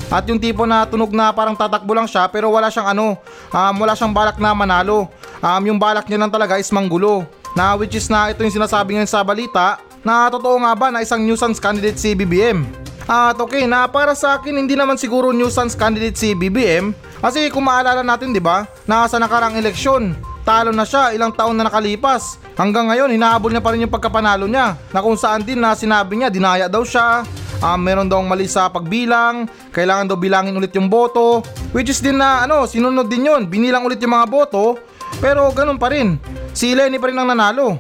At 0.10 0.26
yung 0.26 0.42
tipo 0.42 0.66
na 0.66 0.90
tunog 0.90 1.14
na 1.14 1.30
parang 1.30 1.54
tatakbo 1.54 1.94
lang 1.94 2.10
siya 2.10 2.26
pero 2.26 2.50
wala 2.50 2.74
siyang 2.74 2.98
ano, 2.98 3.14
um, 3.54 3.74
wala 3.78 3.94
siyang 3.94 4.10
balak 4.10 4.42
na 4.42 4.58
manalo. 4.58 5.06
Um, 5.40 5.62
yung 5.70 5.78
balak 5.78 6.10
niya 6.10 6.20
lang 6.26 6.34
talaga 6.34 6.58
is 6.58 6.74
manggulo. 6.74 7.30
Na 7.54 7.78
which 7.78 7.94
is 7.94 8.10
na 8.10 8.34
ito 8.34 8.42
yung 8.42 8.54
sinasabi 8.54 8.98
ngayon 8.98 9.10
sa 9.10 9.22
balita 9.22 9.78
na 10.02 10.30
totoo 10.34 10.58
nga 10.66 10.74
ba 10.74 10.90
na 10.90 11.06
isang 11.06 11.22
nuisance 11.22 11.62
candidate 11.62 11.98
si 12.02 12.18
BBM. 12.18 12.66
At 13.10 13.38
okay 13.42 13.66
na 13.66 13.90
para 13.90 14.14
sa 14.14 14.38
akin 14.38 14.54
hindi 14.54 14.78
naman 14.78 14.98
siguro 14.98 15.34
nuisance 15.34 15.74
candidate 15.74 16.18
si 16.18 16.38
BBM 16.38 16.94
kasi 17.20 17.50
kung 17.50 17.66
maalala 17.66 18.06
natin 18.06 18.32
'di 18.32 18.42
ba 18.42 18.70
na 18.86 19.10
sa 19.10 19.18
nakarang 19.20 19.58
eleksyon 19.58 20.14
talo 20.48 20.72
na 20.72 20.88
siya 20.88 21.12
ilang 21.14 21.36
taon 21.36 21.54
na 21.54 21.68
nakalipas 21.68 22.40
hanggang 22.56 22.88
ngayon 22.90 23.12
hinahabol 23.12 23.52
niya 23.52 23.62
pa 23.62 23.76
rin 23.76 23.84
yung 23.86 23.94
pagkapanalo 23.94 24.48
niya 24.48 24.80
na 24.90 25.00
kung 25.04 25.20
saan 25.20 25.44
din 25.44 25.60
na 25.60 25.76
sinabi 25.76 26.16
niya 26.16 26.32
dinaya 26.32 26.66
daw 26.72 26.82
siya 26.82 27.28
um, 27.62 27.80
meron 27.80 28.08
daw 28.08 28.20
mali 28.24 28.48
sa 28.48 28.68
pagbilang 28.68 29.48
kailangan 29.72 30.10
daw 30.10 30.18
bilangin 30.20 30.56
ulit 30.56 30.74
yung 30.76 30.88
boto 30.88 31.44
which 31.72 31.92
is 31.92 32.02
din 32.04 32.18
na 32.18 32.44
ano 32.44 32.66
sinunod 32.66 33.08
din 33.08 33.30
yun 33.30 33.48
binilang 33.48 33.86
ulit 33.86 34.00
yung 34.02 34.16
mga 34.16 34.28
boto 34.28 34.80
pero 35.20 35.50
ganun 35.52 35.80
pa 35.80 35.92
rin 35.92 36.20
si 36.56 36.74
Lenny 36.76 36.98
pa 36.98 37.08
rin 37.12 37.18
ang 37.18 37.30
nanalo 37.32 37.80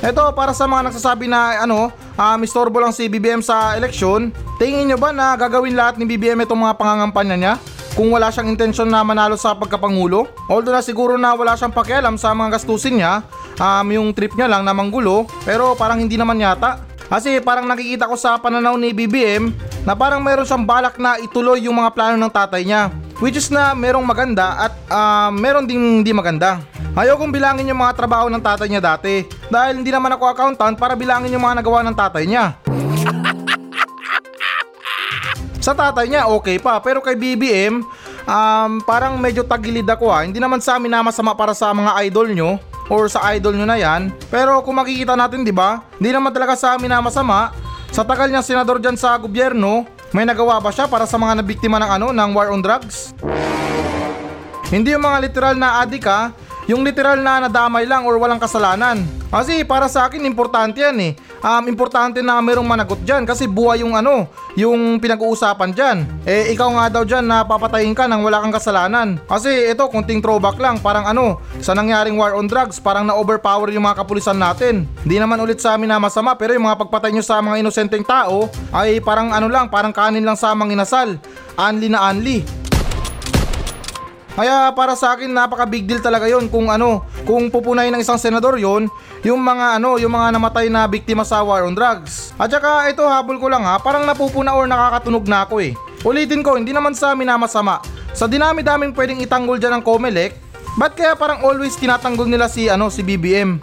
ito 0.10 0.24
para 0.32 0.56
sa 0.56 0.64
mga 0.64 0.88
nagsasabi 0.88 1.28
na 1.28 1.60
ano, 1.60 1.92
um, 2.16 2.40
istorbo 2.40 2.80
lang 2.80 2.88
si 2.88 3.04
BBM 3.04 3.44
sa 3.44 3.76
eleksyon, 3.76 4.32
tingin 4.56 4.88
nyo 4.88 4.96
ba 4.96 5.12
na 5.12 5.36
gagawin 5.36 5.76
lahat 5.76 6.00
ni 6.00 6.08
BBM 6.08 6.40
itong 6.48 6.64
mga 6.64 6.76
pangangampanya 6.80 7.36
niya? 7.36 7.54
Kung 7.92 8.08
wala 8.14 8.32
siyang 8.32 8.48
intensyon 8.48 8.88
na 8.88 9.04
manalo 9.04 9.36
sa 9.36 9.52
pagkapangulo? 9.52 10.24
Although 10.48 10.72
na 10.72 10.80
siguro 10.80 11.20
na 11.20 11.36
wala 11.36 11.52
siyang 11.52 11.74
pakialam 11.74 12.16
sa 12.16 12.32
mga 12.32 12.56
gastusin 12.56 13.02
niya, 13.02 13.20
um, 13.60 13.86
yung 13.92 14.08
trip 14.16 14.32
niya 14.32 14.48
lang 14.48 14.64
na 14.64 14.72
manggulo, 14.72 15.28
pero 15.44 15.76
parang 15.76 16.00
hindi 16.00 16.16
naman 16.16 16.40
yata. 16.40 16.89
Kasi 17.10 17.42
parang 17.42 17.66
nakikita 17.66 18.06
ko 18.06 18.14
sa 18.14 18.38
pananaw 18.38 18.78
ni 18.78 18.94
BBM 18.94 19.50
na 19.82 19.98
parang 19.98 20.22
meron 20.22 20.46
siyang 20.46 20.62
balak 20.62 20.94
na 20.94 21.18
ituloy 21.18 21.58
yung 21.58 21.74
mga 21.74 21.90
plano 21.90 22.14
ng 22.14 22.30
tatay 22.30 22.62
niya. 22.62 22.94
Which 23.18 23.34
is 23.34 23.50
na 23.50 23.74
merong 23.74 24.06
maganda 24.06 24.70
at 24.70 24.72
um, 24.86 25.34
meron 25.34 25.66
ding 25.66 26.00
hindi 26.00 26.14
maganda. 26.14 26.62
Ayaw 26.94 27.18
kong 27.18 27.34
bilangin 27.34 27.66
yung 27.66 27.82
mga 27.82 27.98
trabaho 27.98 28.30
ng 28.30 28.38
tatay 28.38 28.70
niya 28.70 28.78
dati 28.78 29.26
dahil 29.50 29.82
hindi 29.82 29.90
naman 29.90 30.14
ako 30.14 30.30
accountant 30.30 30.78
para 30.78 30.94
bilangin 30.94 31.34
yung 31.34 31.42
mga 31.42 31.58
nagawa 31.60 31.82
ng 31.82 31.98
tatay 31.98 32.30
niya. 32.30 32.54
Sa 35.66 35.74
tatay 35.76 36.08
niya 36.08 36.24
okay 36.30 36.56
pa 36.56 36.80
pero 36.80 37.04
kay 37.04 37.12
BBM 37.18 37.84
um, 38.24 38.72
parang 38.86 39.18
medyo 39.18 39.42
tagilid 39.44 39.84
ako 39.84 40.08
ha. 40.08 40.24
Hindi 40.24 40.40
naman 40.40 40.62
sa 40.62 40.80
amin 40.80 40.88
na 40.88 41.04
masama 41.04 41.36
para 41.36 41.52
sa 41.52 41.68
mga 41.74 42.00
idol 42.06 42.32
nyo 42.32 42.69
or 42.90 43.06
sa 43.06 43.22
idol 43.32 43.54
nyo 43.54 43.64
na 43.64 43.78
yan. 43.78 44.10
Pero 44.28 44.60
kung 44.66 44.76
makikita 44.76 45.14
natin 45.14 45.46
'di 45.46 45.54
ba? 45.54 45.86
Hindi 45.96 46.10
naman 46.10 46.34
talaga 46.34 46.58
sa 46.58 46.74
amin 46.74 46.90
na 46.90 47.00
masama. 47.00 47.54
Sa 47.94 48.02
tagal 48.02 48.28
niya 48.28 48.42
senador 48.42 48.82
dyan 48.82 48.98
sa 48.98 49.14
gobyerno, 49.16 49.86
may 50.10 50.26
nagawa 50.26 50.58
ba 50.58 50.74
siya 50.74 50.90
para 50.90 51.06
sa 51.06 51.16
mga 51.16 51.40
nabiktima 51.40 51.78
ng 51.78 51.90
ano 51.90 52.06
ng 52.10 52.30
war 52.34 52.50
on 52.50 52.60
drugs? 52.60 53.14
Hindi 54.70 54.94
yung 54.94 55.02
mga 55.02 55.18
literal 55.26 55.54
na 55.58 55.82
adik 55.82 56.06
ha, 56.06 56.30
yung 56.70 56.86
literal 56.86 57.18
na 57.18 57.50
nadamay 57.50 57.82
lang 57.82 58.06
or 58.06 58.14
walang 58.14 58.38
kasalanan. 58.38 59.02
Kasi 59.26 59.62
para 59.66 59.90
sa 59.90 60.06
akin 60.06 60.22
importante 60.22 60.78
yan 60.82 60.94
eh. 61.02 61.12
Um, 61.42 61.66
importante 61.66 62.22
na 62.22 62.38
merong 62.38 62.66
managot 62.66 63.02
dyan 63.02 63.26
kasi 63.26 63.50
buhay 63.50 63.82
yung 63.82 63.98
ano, 63.98 64.30
yung 64.54 64.98
pinag-uusapan 65.02 65.70
dyan. 65.74 65.98
Eh 66.26 66.54
ikaw 66.54 66.70
nga 66.74 66.86
daw 66.90 67.02
dyan 67.02 67.26
na 67.26 67.42
papatayin 67.42 67.94
ka 67.94 68.06
nang 68.06 68.22
wala 68.22 68.38
kang 68.38 68.54
kasalanan. 68.54 69.18
Kasi 69.26 69.70
ito 69.70 69.82
kunting 69.90 70.22
throwback 70.22 70.58
lang 70.62 70.78
parang 70.78 71.10
ano, 71.10 71.42
sa 71.58 71.74
nangyaring 71.74 72.14
war 72.14 72.38
on 72.38 72.46
drugs 72.46 72.78
parang 72.78 73.06
na-overpower 73.06 73.70
yung 73.74 73.86
mga 73.86 74.06
kapulisan 74.06 74.38
natin. 74.38 74.86
Hindi 75.02 75.18
naman 75.18 75.42
ulit 75.42 75.58
sa 75.58 75.74
amin 75.74 75.90
na 75.90 75.98
masama 75.98 76.38
pero 76.38 76.54
yung 76.54 76.70
mga 76.70 76.86
pagpatay 76.86 77.10
nyo 77.10 77.22
sa 77.22 77.42
mga 77.42 77.66
inosenteng 77.66 78.06
tao 78.06 78.46
ay 78.70 79.02
parang 79.02 79.34
ano 79.34 79.50
lang, 79.50 79.66
parang 79.66 79.94
kanin 79.94 80.22
lang 80.22 80.38
sa 80.38 80.54
mga 80.54 80.74
inasal. 80.74 81.18
Anli 81.58 81.90
na 81.90 82.02
anli. 82.02 82.59
Kaya 84.38 84.70
para 84.72 84.94
sa 84.94 85.18
akin 85.18 85.26
napaka 85.26 85.66
big 85.66 85.90
deal 85.90 85.98
talaga 85.98 86.30
yon 86.30 86.46
kung 86.46 86.70
ano, 86.70 87.02
kung 87.26 87.50
pupunayin 87.50 87.90
ng 87.92 88.02
isang 88.02 88.16
senador 88.16 88.56
yon, 88.56 88.86
yung 89.26 89.42
mga 89.42 89.82
ano, 89.82 89.98
yung 89.98 90.14
mga 90.14 90.38
namatay 90.38 90.70
na 90.70 90.86
biktima 90.86 91.26
sa 91.26 91.42
war 91.42 91.66
on 91.66 91.74
drugs. 91.74 92.30
At 92.38 92.48
saka 92.48 92.88
ito 92.88 93.02
habol 93.02 93.42
ko 93.42 93.50
lang 93.50 93.66
ha, 93.66 93.76
parang 93.82 94.06
napupuna 94.06 94.54
or 94.54 94.70
nakakatunog 94.70 95.26
na 95.26 95.44
ako 95.44 95.60
eh. 95.60 95.74
Ulitin 96.06 96.40
ko, 96.40 96.56
hindi 96.56 96.72
naman 96.72 96.96
sa 96.96 97.12
amin 97.12 97.28
na 97.28 97.36
masama. 97.36 97.82
Sa 98.16 98.24
dinami-daming 98.24 98.96
pwedeng 98.96 99.20
itanggol 99.20 99.60
dyan 99.60 99.78
ng 99.78 99.84
Comelec, 99.84 100.32
ba't 100.78 100.94
kaya 100.96 101.12
parang 101.18 101.44
always 101.44 101.76
tinatanggol 101.76 102.24
nila 102.30 102.48
si 102.48 102.70
ano 102.70 102.88
si 102.88 103.04
BBM? 103.04 103.60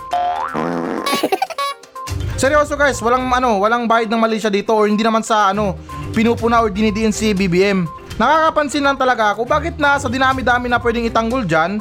Seryoso 2.42 2.78
guys, 2.78 3.02
walang 3.02 3.26
ano, 3.34 3.58
walang 3.58 3.90
bayad 3.90 4.14
ng 4.14 4.22
mali 4.22 4.38
siya 4.38 4.54
dito 4.54 4.78
or 4.78 4.86
hindi 4.86 5.02
naman 5.02 5.26
sa 5.26 5.50
ano, 5.50 5.74
pinupuna 6.14 6.62
or 6.62 6.70
dinidiin 6.70 7.10
si 7.10 7.34
BBM. 7.34 7.97
Nakakapansin 8.18 8.82
lang 8.82 8.98
talaga 8.98 9.38
ako 9.38 9.46
bakit 9.46 9.78
na 9.78 10.02
sa 10.02 10.10
dinami-dami 10.10 10.68
na 10.68 10.82
pwedeng 10.82 11.06
itanggol 11.06 11.46
dyan, 11.46 11.78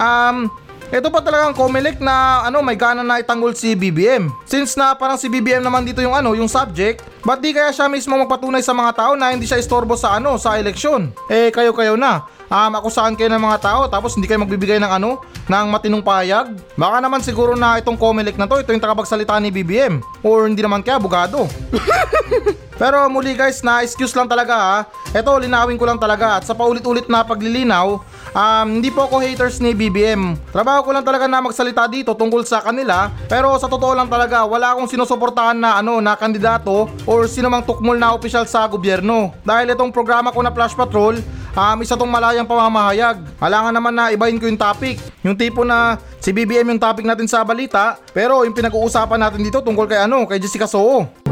um, 0.00 0.48
ito 0.94 1.08
pa 1.10 1.18
talagang 1.24 1.56
Comelec 1.56 1.98
na 1.98 2.44
ano 2.46 2.62
may 2.62 2.78
gana 2.78 3.02
na 3.02 3.18
itanggol 3.18 3.56
si 3.56 3.74
BBM. 3.74 4.30
Since 4.44 4.76
na 4.76 4.92
parang 4.94 5.18
si 5.18 5.26
BBM 5.26 5.64
naman 5.64 5.82
dito 5.82 5.98
yung 5.98 6.14
ano, 6.14 6.38
yung 6.38 6.46
subject, 6.46 7.02
ba't 7.26 7.42
di 7.42 7.50
kaya 7.50 7.74
siya 7.74 7.90
mismo 7.90 8.14
magpatunay 8.14 8.62
sa 8.62 8.76
mga 8.76 8.92
tao 8.94 9.12
na 9.18 9.34
hindi 9.34 9.42
siya 9.42 9.58
istorbo 9.58 9.98
sa 9.98 10.20
ano, 10.20 10.38
sa 10.38 10.54
eleksyon? 10.54 11.10
Eh 11.26 11.50
kayo-kayo 11.50 11.98
na. 11.98 12.22
Um, 12.46 12.78
akusahan 12.78 13.18
kayo 13.18 13.26
ng 13.32 13.42
mga 13.42 13.58
tao 13.64 13.80
tapos 13.90 14.14
hindi 14.14 14.30
kayo 14.30 14.44
magbibigay 14.46 14.78
ng 14.78 14.92
ano, 14.92 15.18
ng 15.50 15.66
matinong 15.72 16.04
payag. 16.04 16.54
Baka 16.78 16.96
naman 17.02 17.26
siguro 17.26 17.58
na 17.58 17.80
itong 17.82 17.98
Comelec 17.98 18.38
na 18.38 18.46
to, 18.46 18.62
ito 18.62 18.70
yung 18.70 18.84
tagapagsalita 18.84 19.34
ni 19.42 19.50
BBM. 19.50 19.98
Or 20.22 20.46
hindi 20.46 20.62
naman 20.62 20.84
kaya 20.86 21.02
bugado. 21.02 21.50
Pero 22.74 23.06
muli 23.06 23.38
guys, 23.38 23.62
na 23.62 23.86
excuse 23.86 24.14
lang 24.14 24.26
talaga 24.26 24.54
ha. 24.54 24.76
Ito, 25.14 25.38
linawin 25.38 25.78
ko 25.78 25.86
lang 25.86 25.98
talaga 25.98 26.38
at 26.38 26.42
sa 26.42 26.58
paulit-ulit 26.58 27.06
na 27.06 27.22
paglilinaw, 27.22 28.02
um, 28.34 28.66
hindi 28.66 28.90
po 28.90 29.06
ako 29.06 29.22
haters 29.22 29.62
ni 29.62 29.72
BBM. 29.72 30.34
Trabaho 30.50 30.82
ko 30.82 30.90
lang 30.90 31.06
talaga 31.06 31.30
na 31.30 31.38
magsalita 31.38 31.86
dito 31.86 32.12
tungkol 32.12 32.42
sa 32.42 32.60
kanila. 32.60 33.08
Pero 33.30 33.54
sa 33.62 33.70
totoo 33.70 33.94
lang 33.94 34.10
talaga, 34.10 34.42
wala 34.42 34.74
akong 34.74 34.90
sinusuportahan 34.90 35.56
na 35.56 35.78
ano 35.78 36.02
na 36.02 36.18
kandidato 36.18 36.90
or 37.06 37.30
sino 37.30 37.46
mang 37.46 37.62
tukmol 37.62 37.94
na 37.94 38.10
opisyal 38.12 38.44
sa 38.44 38.66
gobyerno. 38.66 39.30
Dahil 39.46 39.70
itong 39.72 39.94
programa 39.94 40.34
ko 40.34 40.42
na 40.42 40.50
Flash 40.50 40.74
Patrol, 40.74 41.22
um, 41.54 41.78
isa 41.80 41.94
tong 41.94 42.10
malayang 42.10 42.46
pamamahayag. 42.46 43.22
Halangan 43.38 43.72
naman 43.72 43.94
na 43.94 44.10
ibahin 44.10 44.36
ko 44.42 44.50
yung 44.50 44.58
topic. 44.58 44.98
Yung 45.22 45.38
tipo 45.38 45.62
na 45.62 45.96
si 46.18 46.34
BBM 46.34 46.74
yung 46.74 46.82
topic 46.82 47.06
natin 47.06 47.30
sa 47.30 47.46
balita, 47.46 47.96
pero 48.10 48.42
yung 48.42 48.52
pinag-uusapan 48.52 49.18
natin 49.22 49.40
dito 49.40 49.62
tungkol 49.62 49.86
kay 49.86 50.04
ano, 50.04 50.26
kay 50.26 50.42
Jessica 50.42 50.66
Soho. 50.66 51.23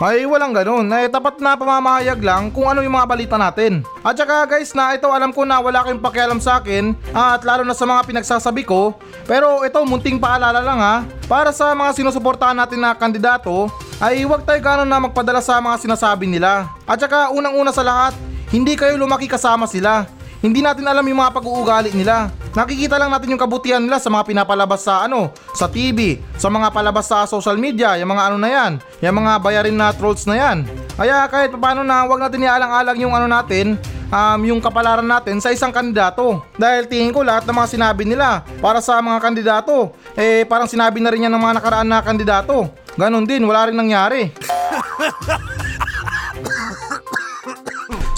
Ay 0.00 0.24
walang 0.24 0.56
ganun, 0.56 0.88
eh, 0.96 1.12
tapat 1.12 1.44
na 1.44 1.52
pamamahayag 1.60 2.24
lang 2.24 2.48
kung 2.48 2.64
ano 2.64 2.80
yung 2.80 2.96
mga 2.96 3.04
balita 3.04 3.36
natin. 3.36 3.84
At 4.00 4.16
saka 4.16 4.48
guys 4.48 4.72
na 4.72 4.96
ito 4.96 5.04
alam 5.12 5.28
ko 5.28 5.44
na 5.44 5.60
wala 5.60 5.84
kayong 5.84 6.00
pakialam 6.00 6.40
sa 6.40 6.56
akin 6.56 6.96
at 7.12 7.44
lalo 7.44 7.68
na 7.68 7.76
sa 7.76 7.84
mga 7.84 8.08
pinagsasabi 8.08 8.64
ko 8.64 8.96
pero 9.28 9.60
ito 9.60 9.76
munting 9.84 10.16
paalala 10.16 10.64
lang 10.64 10.80
ha 10.80 11.04
para 11.28 11.52
sa 11.52 11.76
mga 11.76 12.00
sinusuportahan 12.00 12.56
natin 12.56 12.80
na 12.80 12.96
kandidato 12.96 13.68
ay 14.00 14.24
huwag 14.24 14.40
tayo 14.48 14.56
gano'n 14.64 14.88
na 14.88 15.04
magpadala 15.04 15.44
sa 15.44 15.60
mga 15.60 15.76
sinasabi 15.84 16.24
nila. 16.24 16.72
At 16.88 17.04
saka 17.04 17.28
unang-una 17.28 17.68
sa 17.68 17.84
lahat, 17.84 18.16
hindi 18.48 18.80
kayo 18.80 18.96
lumaki 18.96 19.28
kasama 19.28 19.68
sila. 19.68 20.08
Hindi 20.40 20.64
natin 20.64 20.88
alam 20.88 21.04
yung 21.04 21.20
mga 21.20 21.36
pag-uugali 21.36 21.92
nila. 21.92 22.32
Nakikita 22.56 22.96
lang 22.96 23.12
natin 23.12 23.36
yung 23.36 23.40
kabutihan 23.40 23.84
nila 23.84 24.00
sa 24.00 24.08
mga 24.08 24.24
pinapalabas 24.24 24.80
sa 24.80 25.04
ano, 25.04 25.36
sa 25.52 25.68
TV, 25.68 26.16
sa 26.40 26.48
mga 26.48 26.72
palabas 26.72 27.06
sa 27.12 27.28
social 27.28 27.60
media, 27.60 28.00
yung 28.00 28.08
mga 28.16 28.32
ano 28.32 28.36
na 28.40 28.48
yan, 28.48 28.72
yung 29.04 29.20
mga 29.20 29.36
bayarin 29.36 29.76
na 29.76 29.92
trolls 29.92 30.24
na 30.24 30.40
yan. 30.40 30.64
Kaya 30.96 31.28
kahit 31.28 31.52
paano 31.52 31.84
na 31.84 32.08
wag 32.08 32.24
natin 32.24 32.40
ialang-alang 32.40 32.96
yung 32.96 33.12
ano 33.12 33.28
natin, 33.28 33.76
um, 34.08 34.40
yung 34.48 34.64
kapalaran 34.64 35.04
natin 35.04 35.44
sa 35.44 35.52
isang 35.52 35.76
kandidato. 35.76 36.40
Dahil 36.56 36.88
tingin 36.88 37.12
ko 37.12 37.20
lahat 37.20 37.44
ng 37.44 37.56
mga 37.60 37.68
sinabi 37.76 38.08
nila 38.08 38.40
para 38.64 38.80
sa 38.80 38.96
mga 39.04 39.20
kandidato, 39.20 39.92
eh 40.16 40.48
parang 40.48 40.66
sinabi 40.66 41.04
na 41.04 41.12
rin 41.12 41.28
yan 41.28 41.32
ng 41.36 41.42
mga 41.44 41.60
nakaraan 41.60 41.88
na 41.88 42.00
kandidato. 42.00 42.72
Ganon 42.96 43.28
din, 43.28 43.44
wala 43.44 43.68
rin 43.68 43.76
nangyari. 43.76 44.32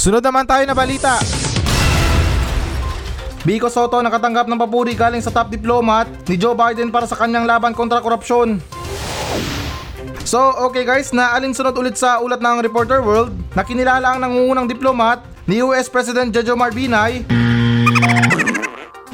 Sunod 0.02 0.22
naman 0.22 0.46
tayo 0.46 0.62
na 0.66 0.74
balita. 0.74 1.41
Biko 3.42 3.66
Soto 3.66 3.98
nakatanggap 3.98 4.46
ng 4.46 4.54
papuri 4.54 4.94
galing 4.94 5.18
sa 5.18 5.34
top 5.34 5.50
diplomat 5.50 6.06
ni 6.30 6.38
Joe 6.38 6.54
Biden 6.54 6.94
para 6.94 7.10
sa 7.10 7.18
kanyang 7.18 7.42
laban 7.42 7.74
kontra 7.74 7.98
korupsyon. 7.98 8.62
So 10.22 10.38
okay 10.70 10.86
guys, 10.86 11.10
na 11.10 11.34
alinsunod 11.34 11.74
ulit 11.74 11.98
sa 11.98 12.22
ulat 12.22 12.38
ng 12.38 12.62
Reporter 12.62 13.02
World 13.02 13.34
na 13.58 13.66
kinilala 13.66 14.14
ang 14.14 14.22
nangungunang 14.22 14.70
diplomat 14.70 15.26
ni 15.50 15.58
US 15.58 15.90
President 15.90 16.30
Jojo 16.30 16.54
Marbinay 16.54 17.26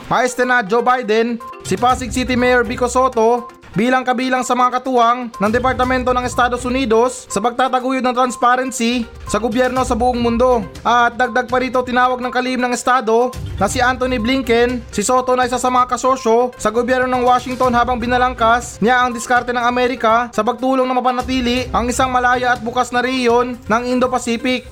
Vice 0.09 0.41
na 0.45 0.65
Joe 0.65 0.81
Biden, 0.81 1.37
si 1.69 1.77
Pasig 1.77 2.09
City 2.09 2.33
Mayor 2.33 2.65
Biko 2.65 2.89
Soto, 2.89 3.49
bilang 3.77 4.07
kabilang 4.07 4.45
sa 4.47 4.57
mga 4.57 4.81
katuwang 4.81 5.33
ng 5.33 5.53
Departamento 5.53 6.15
ng 6.15 6.25
Estados 6.25 6.65
Unidos 6.65 7.29
sa 7.29 7.43
pagtataguyod 7.43 8.05
ng 8.05 8.15
transparency 8.17 9.05
sa 9.29 9.37
gobyerno 9.37 9.85
sa 9.85 9.99
buong 9.99 10.21
mundo. 10.21 10.65
At 10.87 11.19
dagdag 11.19 11.51
pa 11.51 11.59
rito 11.61 11.81
tinawag 11.85 12.23
ng 12.23 12.33
kalihim 12.33 12.63
ng 12.63 12.73
Estado 12.73 13.33
na 13.61 13.67
si 13.67 13.83
Anthony 13.83 14.17
Blinken, 14.17 14.81
si 14.95 15.03
Soto 15.05 15.35
na 15.35 15.45
isa 15.45 15.61
sa 15.61 15.69
mga 15.69 15.99
kasosyo 15.99 16.55
sa 16.57 16.73
gobyerno 16.73 17.11
ng 17.11 17.27
Washington 17.27 17.75
habang 17.75 18.01
binalangkas 18.01 18.79
niya 18.81 19.05
ang 19.05 19.13
diskarte 19.13 19.53
ng 19.53 19.65
Amerika 19.65 20.31
sa 20.33 20.47
pagtulong 20.47 20.87
na 20.87 20.97
mapanatili 20.97 21.67
ang 21.75 21.91
isang 21.91 22.09
malaya 22.09 22.55
at 22.57 22.61
bukas 22.63 22.95
na 22.95 23.03
rehiyon 23.03 23.59
ng 23.67 23.83
Indo-Pacific. 23.85 24.65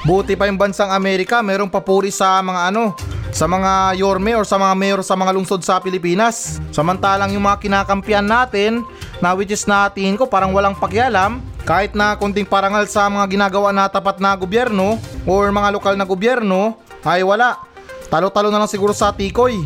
Buti 0.00 0.32
pa 0.32 0.48
yung 0.48 0.56
bansang 0.56 0.88
Amerika, 0.96 1.44
merong 1.44 1.68
papuri 1.68 2.08
sa 2.08 2.40
mga 2.40 2.72
ano, 2.72 2.96
sa 3.30 3.46
mga 3.46 3.98
yorme 3.98 4.34
or 4.34 4.44
sa 4.46 4.58
mga 4.58 4.74
mayor 4.74 5.00
sa 5.06 5.14
mga 5.14 5.34
lungsod 5.34 5.62
sa 5.62 5.78
Pilipinas. 5.78 6.58
Samantalang 6.74 7.30
yung 7.34 7.46
mga 7.46 7.62
kinakampiyan 7.62 8.26
natin, 8.26 8.82
na 9.22 9.34
which 9.34 9.54
is 9.54 9.66
natin 9.66 10.18
ko 10.18 10.26
parang 10.26 10.50
walang 10.50 10.74
pakialam, 10.74 11.38
kahit 11.64 11.94
na 11.94 12.16
kunting 12.18 12.48
parangal 12.48 12.86
sa 12.90 13.06
mga 13.06 13.26
ginagawa 13.30 13.70
na 13.70 13.86
tapat 13.86 14.18
na 14.18 14.34
gobyerno 14.34 14.98
or 15.28 15.52
mga 15.52 15.70
lokal 15.76 15.94
na 15.94 16.08
gobyerno, 16.08 16.76
ay 17.06 17.22
wala. 17.22 17.60
Talo-talo 18.10 18.50
na 18.50 18.58
lang 18.58 18.70
siguro 18.70 18.90
sa 18.90 19.14
tikoy. 19.14 19.62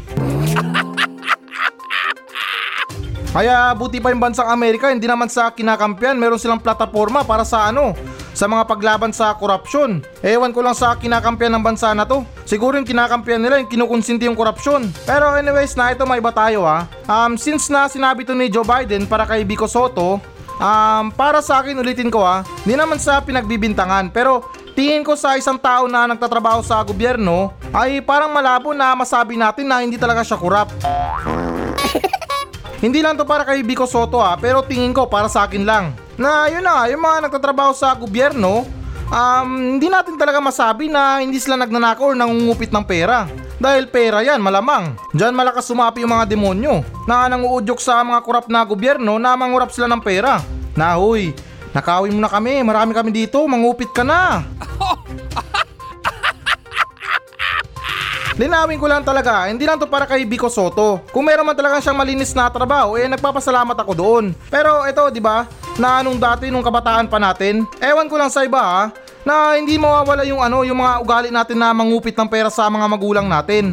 Kaya 3.35 3.75
buti 3.75 3.99
pa 3.99 4.15
yung 4.15 4.23
bansang 4.23 4.47
Amerika, 4.47 4.95
hindi 4.95 5.11
naman 5.11 5.27
sa 5.27 5.51
kinakampiyan, 5.51 6.15
meron 6.15 6.39
silang 6.39 6.63
plataforma 6.63 7.27
para 7.27 7.43
sa 7.43 7.67
ano, 7.67 7.91
sa 8.35 8.51
mga 8.51 8.67
paglaban 8.67 9.15
sa 9.15 9.33
korupsyon. 9.39 10.03
Ewan 10.21 10.51
ko 10.51 10.61
lang 10.61 10.75
sa 10.75 10.99
kinakampiyan 10.99 11.55
ng 11.57 11.65
bansa 11.65 11.95
na 11.95 12.05
to. 12.05 12.27
Siguro 12.45 12.77
yung 12.77 12.85
kinakampiyan 12.85 13.41
nila 13.41 13.63
yung 13.63 13.71
kinukonsinti 13.71 14.27
yung 14.27 14.37
korupsyon. 14.37 14.91
Pero 15.07 15.33
anyways 15.39 15.79
na 15.79 15.95
ito 15.95 16.05
may 16.05 16.19
iba 16.19 16.35
tayo 16.35 16.67
ha. 16.67 16.91
Um, 17.07 17.39
since 17.39 17.71
na 17.71 17.87
sinabi 17.87 18.27
to 18.27 18.35
ni 18.35 18.51
Joe 18.51 18.67
Biden 18.67 19.07
para 19.07 19.25
kay 19.25 19.47
Vico 19.47 19.71
Soto, 19.71 20.19
um, 20.59 21.05
para 21.15 21.41
sa 21.41 21.63
akin 21.63 21.79
ulitin 21.79 22.11
ko 22.11 22.27
ha, 22.27 22.43
hindi 22.67 22.75
naman 22.75 22.99
sa 22.99 23.23
pinagbibintangan 23.23 24.11
pero 24.11 24.51
tingin 24.75 25.07
ko 25.07 25.15
sa 25.15 25.39
isang 25.39 25.57
tao 25.57 25.87
na 25.87 26.11
nagtatrabaho 26.11 26.61
sa 26.67 26.83
gobyerno 26.83 27.55
ay 27.71 28.03
parang 28.03 28.35
malabo 28.35 28.75
na 28.75 28.93
masabi 28.99 29.39
natin 29.39 29.71
na 29.71 29.81
hindi 29.81 29.97
talaga 29.97 30.27
siya 30.27 30.37
kurap. 30.37 30.69
Hindi 32.85 33.01
lang 33.01 33.17
to 33.17 33.25
para 33.25 33.49
kay 33.49 33.65
Vico 33.65 33.89
Soto 33.89 34.21
ha, 34.21 34.37
pero 34.37 34.61
tingin 34.61 34.93
ko 34.93 35.09
para 35.09 35.25
sa 35.25 35.49
akin 35.49 35.65
lang. 35.65 35.97
Na 36.21 36.53
yun 36.53 36.61
na 36.61 36.85
yung 36.93 37.01
mga 37.01 37.25
nagtatrabaho 37.25 37.73
sa 37.73 37.97
gobyerno, 37.97 38.69
um, 39.09 39.49
hindi 39.81 39.89
natin 39.89 40.21
talaga 40.21 40.37
masabi 40.37 40.93
na 40.93 41.25
hindi 41.25 41.41
sila 41.41 41.57
nagnanakaw 41.57 42.13
or 42.13 42.17
nangungupit 42.21 42.69
ng 42.69 42.85
pera. 42.85 43.25
Dahil 43.57 43.89
pera 43.89 44.21
yan, 44.21 44.37
malamang. 44.37 45.01
Diyan 45.17 45.33
malakas 45.33 45.65
sumapi 45.65 46.05
yung 46.05 46.13
mga 46.13 46.29
demonyo 46.29 46.85
na 47.09 47.25
nanguudyok 47.33 47.81
sa 47.81 48.05
mga 48.05 48.21
kurap 48.21 48.53
na 48.53 48.61
gobyerno 48.69 49.17
na 49.17 49.33
mangurap 49.33 49.73
sila 49.73 49.89
ng 49.89 50.05
pera. 50.05 50.45
Na 50.77 51.01
huy, 51.01 51.33
nakawin 51.73 52.13
mo 52.13 52.21
na 52.21 52.29
kami, 52.29 52.61
marami 52.61 52.93
kami 52.93 53.17
dito, 53.17 53.41
mangupit 53.49 53.97
ka 53.97 54.05
na. 54.05 54.45
Linawin 58.35 58.83
ko 58.83 58.91
lang 58.91 59.07
talaga, 59.07 59.47
hindi 59.47 59.63
lang 59.63 59.79
to 59.79 59.87
para 59.87 60.11
kay 60.11 60.27
Vico 60.27 60.51
Soto. 60.51 60.99
Kung 61.15 61.23
meron 61.23 61.47
man 61.47 61.55
talaga 61.55 61.79
siyang 61.79 61.95
malinis 61.95 62.35
na 62.35 62.51
trabaho, 62.51 62.99
eh 62.99 63.07
nagpapasalamat 63.07 63.79
ako 63.79 63.93
doon. 63.95 64.25
Pero 64.51 64.83
ito, 64.91 65.07
di 65.15 65.23
ba, 65.23 65.47
na 65.79 66.03
nung 66.03 66.19
dati 66.19 66.51
nung 66.51 66.67
kabataan 66.67 67.07
pa 67.07 67.23
natin, 67.23 67.63
ewan 67.79 68.11
ko 68.11 68.19
lang 68.19 68.35
sa 68.35 68.43
iba 68.43 68.59
ha, 68.59 68.83
na 69.23 69.55
hindi 69.55 69.79
mawawala 69.79 70.27
yung 70.27 70.43
ano, 70.43 70.67
yung 70.67 70.83
mga 70.83 70.95
ugali 71.07 71.31
natin 71.31 71.63
na 71.63 71.71
mangupit 71.71 72.19
ng 72.19 72.27
pera 72.27 72.51
sa 72.51 72.67
mga 72.67 72.87
magulang 72.91 73.31
natin. 73.31 73.71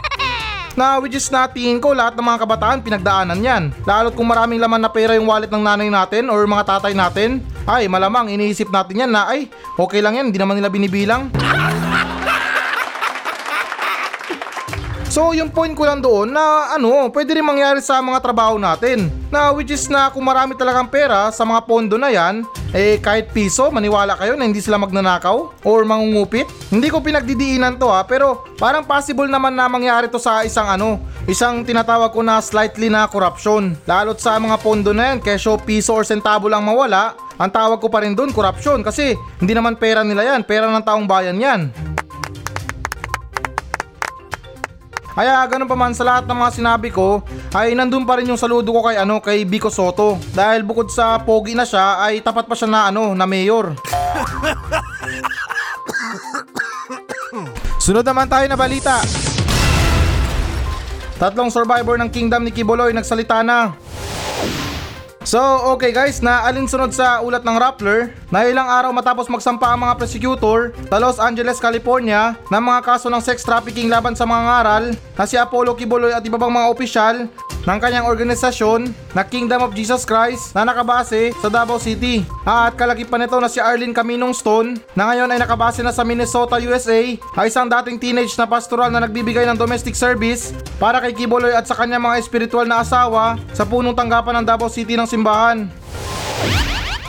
na 0.80 0.96
which 0.96 1.16
is 1.16 1.28
natingin 1.28 1.76
ko 1.76 1.92
lahat 1.92 2.16
ng 2.16 2.24
mga 2.24 2.48
kabataan 2.48 2.80
pinagdaanan 2.80 3.44
yan. 3.44 3.62
Lalo't 3.84 4.16
kung 4.16 4.28
maraming 4.28 4.56
laman 4.56 4.80
na 4.80 4.88
pera 4.88 5.20
yung 5.20 5.28
wallet 5.28 5.52
ng 5.52 5.60
nanay 5.60 5.92
natin 5.92 6.32
or 6.32 6.40
mga 6.48 6.64
tatay 6.64 6.96
natin, 6.96 7.44
ay 7.68 7.92
malamang 7.92 8.32
iniisip 8.32 8.72
natin 8.72 9.04
yan 9.04 9.12
na 9.12 9.28
ay 9.28 9.52
okay 9.76 10.00
lang 10.00 10.16
yan, 10.16 10.32
hindi 10.32 10.40
naman 10.40 10.56
nila 10.56 10.72
binibilang. 10.72 11.28
So 15.16 15.32
yung 15.32 15.48
point 15.48 15.72
ko 15.72 15.88
lang 15.88 16.04
doon 16.04 16.28
na 16.28 16.76
ano, 16.76 17.08
pwede 17.08 17.32
rin 17.32 17.48
mangyari 17.48 17.80
sa 17.80 18.04
mga 18.04 18.20
trabaho 18.20 18.60
natin. 18.60 19.08
Na 19.32 19.48
which 19.48 19.72
is 19.72 19.88
na 19.88 20.12
kung 20.12 20.28
marami 20.28 20.52
talagang 20.52 20.92
pera 20.92 21.32
sa 21.32 21.40
mga 21.40 21.64
pondo 21.64 21.96
na 21.96 22.12
yan, 22.12 22.44
eh 22.76 23.00
kahit 23.00 23.32
piso, 23.32 23.72
maniwala 23.72 24.12
kayo 24.20 24.36
na 24.36 24.44
hindi 24.44 24.60
sila 24.60 24.76
magnanakaw 24.76 25.64
or 25.64 25.88
mangungupit. 25.88 26.44
Hindi 26.68 26.92
ko 26.92 27.00
pinagdidiinan 27.00 27.80
to 27.80 27.88
ha, 27.88 28.04
pero 28.04 28.44
parang 28.60 28.84
possible 28.84 29.24
naman 29.24 29.56
na 29.56 29.72
mangyari 29.72 30.12
to 30.12 30.20
sa 30.20 30.44
isang 30.44 30.68
ano, 30.68 31.00
isang 31.24 31.64
tinatawag 31.64 32.12
ko 32.12 32.20
na 32.20 32.36
slightly 32.44 32.92
na 32.92 33.08
corruption. 33.08 33.72
Lalo't 33.88 34.20
sa 34.20 34.36
mga 34.36 34.60
pondo 34.60 34.92
na 34.92 35.16
yan, 35.16 35.24
kesyo 35.24 35.56
piso 35.64 35.96
or 35.96 36.04
sentabo 36.04 36.44
lang 36.52 36.60
mawala, 36.60 37.16
ang 37.40 37.48
tawag 37.48 37.80
ko 37.80 37.88
pa 37.88 38.04
rin 38.04 38.12
doon 38.12 38.36
corruption 38.36 38.84
kasi 38.84 39.16
hindi 39.40 39.56
naman 39.56 39.80
pera 39.80 40.04
nila 40.04 40.36
yan, 40.36 40.44
pera 40.44 40.68
ng 40.68 40.84
taong 40.84 41.08
bayan 41.08 41.40
yan. 41.40 41.72
Kaya 45.16 45.40
ganun 45.48 45.64
pa 45.64 45.80
man 45.80 45.96
sa 45.96 46.04
lahat 46.04 46.28
ng 46.28 46.36
mga 46.36 46.52
sinabi 46.60 46.92
ko 46.92 47.24
ay 47.56 47.72
nandun 47.72 48.04
pa 48.04 48.20
rin 48.20 48.28
yung 48.28 48.36
saludo 48.36 48.68
ko 48.68 48.84
kay 48.84 49.00
ano 49.00 49.16
kay 49.16 49.48
Vico 49.48 49.72
Soto 49.72 50.20
dahil 50.36 50.60
bukod 50.60 50.92
sa 50.92 51.16
pogi 51.24 51.56
na 51.56 51.64
siya 51.64 52.04
ay 52.04 52.20
tapat 52.20 52.44
pa 52.44 52.52
siya 52.52 52.68
na 52.68 52.92
ano 52.92 53.16
na 53.16 53.24
mayor. 53.24 53.72
Sunod 57.80 58.04
naman 58.04 58.28
tayo 58.28 58.44
na 58.44 58.60
balita. 58.60 59.00
Tatlong 61.16 61.48
survivor 61.48 61.96
ng 61.96 62.12
Kingdom 62.12 62.44
ni 62.44 62.52
Kiboloy 62.52 62.92
nagsalita 62.92 63.40
na. 63.40 63.72
So, 65.26 65.42
okay 65.74 65.90
guys, 65.90 66.22
na 66.22 66.46
alinsunod 66.46 66.94
sa 66.94 67.18
ulat 67.18 67.42
ng 67.42 67.58
Rappler 67.58 68.14
na 68.30 68.46
ilang 68.46 68.70
araw 68.70 68.94
matapos 68.94 69.26
magsampa 69.26 69.74
ang 69.74 69.82
mga 69.82 69.98
prosecutor 69.98 70.70
sa 70.86 71.02
Los 71.02 71.18
Angeles, 71.18 71.58
California 71.58 72.38
ng 72.46 72.62
mga 72.62 72.86
kaso 72.86 73.10
ng 73.10 73.18
sex 73.18 73.42
trafficking 73.42 73.90
laban 73.90 74.14
sa 74.14 74.22
mga 74.22 74.42
ngaral 74.46 74.84
na 74.94 75.24
si 75.26 75.34
Apollo 75.34 75.74
Kibuloy 75.74 76.14
at 76.14 76.22
iba 76.22 76.38
pang 76.38 76.54
mga 76.54 76.70
opisyal 76.70 77.26
ng 77.66 77.78
kanyang 77.82 78.06
organisasyon 78.06 78.94
na 79.10 79.26
Kingdom 79.26 79.66
of 79.66 79.74
Jesus 79.74 80.06
Christ 80.06 80.54
na 80.54 80.62
nakabase 80.62 81.34
sa 81.42 81.50
Davao 81.50 81.82
City. 81.82 82.22
At 82.46 82.78
kalagipan 82.78 83.26
nito 83.26 83.34
na 83.42 83.50
si 83.50 83.58
Arlene 83.58 83.90
Caminong 83.90 84.32
Stone 84.32 84.78
na 84.94 85.10
ngayon 85.10 85.34
ay 85.34 85.38
nakabase 85.42 85.82
na 85.82 85.90
sa 85.90 86.06
Minnesota, 86.06 86.62
USA 86.62 87.02
ay 87.18 87.46
isang 87.50 87.66
dating 87.66 87.98
teenage 87.98 88.38
na 88.38 88.46
pastoral 88.46 88.88
na 88.88 89.02
nagbibigay 89.02 89.42
ng 89.50 89.58
domestic 89.58 89.98
service 89.98 90.54
para 90.78 91.02
kay 91.02 91.12
Kibuloy 91.12 91.52
at 91.52 91.66
sa 91.66 91.74
kanyang 91.74 92.06
mga 92.06 92.22
espiritual 92.22 92.64
na 92.70 92.86
asawa 92.86 93.34
sa 93.50 93.66
punong 93.66 93.98
tanggapan 93.98 94.40
ng 94.40 94.46
Davao 94.46 94.70
City 94.70 94.94
ng 94.94 95.10
simbahan. 95.10 95.66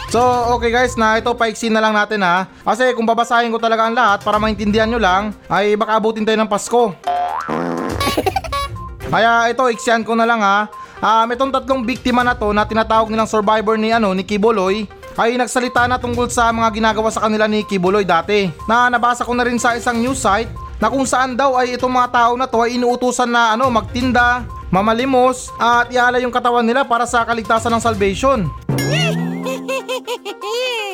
So, 0.08 0.24
okay 0.56 0.72
guys, 0.72 0.96
na 0.96 1.20
ito 1.20 1.30
paiksin 1.36 1.76
na 1.76 1.84
lang 1.84 1.92
natin 1.92 2.24
ha. 2.24 2.48
Kasi 2.64 2.96
kung 2.96 3.06
babasahin 3.06 3.52
ko 3.52 3.60
talaga 3.60 3.86
ang 3.86 3.94
lahat 3.94 4.24
para 4.24 4.40
maintindihan 4.40 4.88
nyo 4.88 4.98
lang, 4.98 5.36
ay 5.52 5.76
baka 5.76 6.00
abutin 6.00 6.24
tayo 6.24 6.40
ng 6.40 6.50
Pasko. 6.50 6.96
Kaya 9.08 9.48
ito, 9.48 9.64
iksyan 9.72 10.04
ko 10.04 10.20
na 10.20 10.28
lang 10.28 10.44
ha. 10.44 10.68
Um, 10.98 11.30
itong 11.30 11.54
tatlong 11.54 11.86
biktima 11.86 12.26
na 12.26 12.34
to 12.34 12.50
na 12.52 12.66
tinatawag 12.66 13.08
nilang 13.08 13.30
survivor 13.30 13.78
ni 13.78 13.94
ano 13.94 14.18
ni 14.18 14.26
Kiboloy 14.26 14.90
ay 15.14 15.38
nagsalita 15.38 15.86
na 15.86 16.02
tungkol 16.02 16.26
sa 16.26 16.50
mga 16.50 16.74
ginagawa 16.74 17.14
sa 17.14 17.22
kanila 17.22 17.46
ni 17.46 17.62
Kiboloy 17.64 18.04
dati. 18.04 18.50
Na 18.66 18.90
nabasa 18.90 19.24
ko 19.24 19.32
na 19.38 19.46
rin 19.46 19.62
sa 19.62 19.78
isang 19.78 20.02
news 20.02 20.20
site 20.20 20.50
na 20.82 20.90
kung 20.90 21.06
saan 21.06 21.38
daw 21.38 21.58
ay 21.58 21.78
itong 21.78 21.94
mga 21.94 22.10
tao 22.14 22.34
na 22.38 22.50
to 22.50 22.62
ay 22.66 22.78
inuutusan 22.78 23.30
na 23.30 23.58
ano 23.58 23.70
magtinda, 23.70 24.46
mamalimos 24.70 25.50
at 25.58 25.90
ialay 25.90 26.26
yung 26.26 26.34
katawan 26.34 26.66
nila 26.66 26.86
para 26.86 27.06
sa 27.06 27.26
kaligtasan 27.26 27.74
ng 27.74 27.82
salvation. 27.82 28.50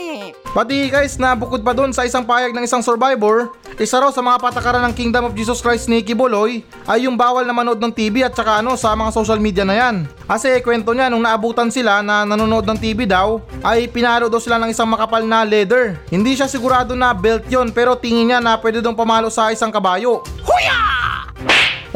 Pati 0.53 0.85
guys 0.85 1.17
na 1.17 1.33
bukod 1.33 1.65
pa 1.65 1.73
doon 1.73 1.89
sa 1.89 2.05
isang 2.05 2.21
payag 2.21 2.53
ng 2.53 2.61
isang 2.61 2.85
survivor, 2.85 3.49
isa 3.81 3.97
raw 3.97 4.13
sa 4.13 4.21
mga 4.21 4.37
patakaran 4.37 4.85
ng 4.85 4.93
Kingdom 4.93 5.25
of 5.25 5.33
Jesus 5.33 5.65
Christ 5.65 5.89
ni 5.89 6.05
Kiboloy 6.05 6.61
ay 6.85 7.09
yung 7.09 7.17
bawal 7.17 7.41
na 7.41 7.57
manood 7.57 7.81
ng 7.81 7.89
TV 7.89 8.21
at 8.21 8.37
saka 8.37 8.61
ano 8.61 8.77
sa 8.77 8.93
mga 8.93 9.09
social 9.17 9.41
media 9.41 9.65
na 9.65 9.73
yan. 9.73 10.05
Kasi 10.29 10.61
kwento 10.61 10.93
niya 10.93 11.09
nung 11.09 11.25
naabutan 11.25 11.73
sila 11.73 12.05
na 12.05 12.21
nanonood 12.21 12.69
ng 12.69 12.77
TV 12.77 13.09
daw 13.09 13.41
ay 13.65 13.89
pinalo 13.89 14.29
daw 14.29 14.37
sila 14.37 14.61
ng 14.61 14.69
isang 14.69 14.85
makapal 14.85 15.25
na 15.25 15.41
leather. 15.41 15.97
Hindi 16.13 16.37
siya 16.37 16.45
sigurado 16.45 16.93
na 16.93 17.17
belt 17.17 17.49
yon 17.49 17.73
pero 17.73 17.97
tingin 17.97 18.29
niya 18.29 18.37
na 18.37 18.53
pwede 18.61 18.77
daw 18.77 18.93
pamalo 18.93 19.33
sa 19.33 19.49
isang 19.49 19.73
kabayo. 19.73 20.21
Huya! 20.45 20.79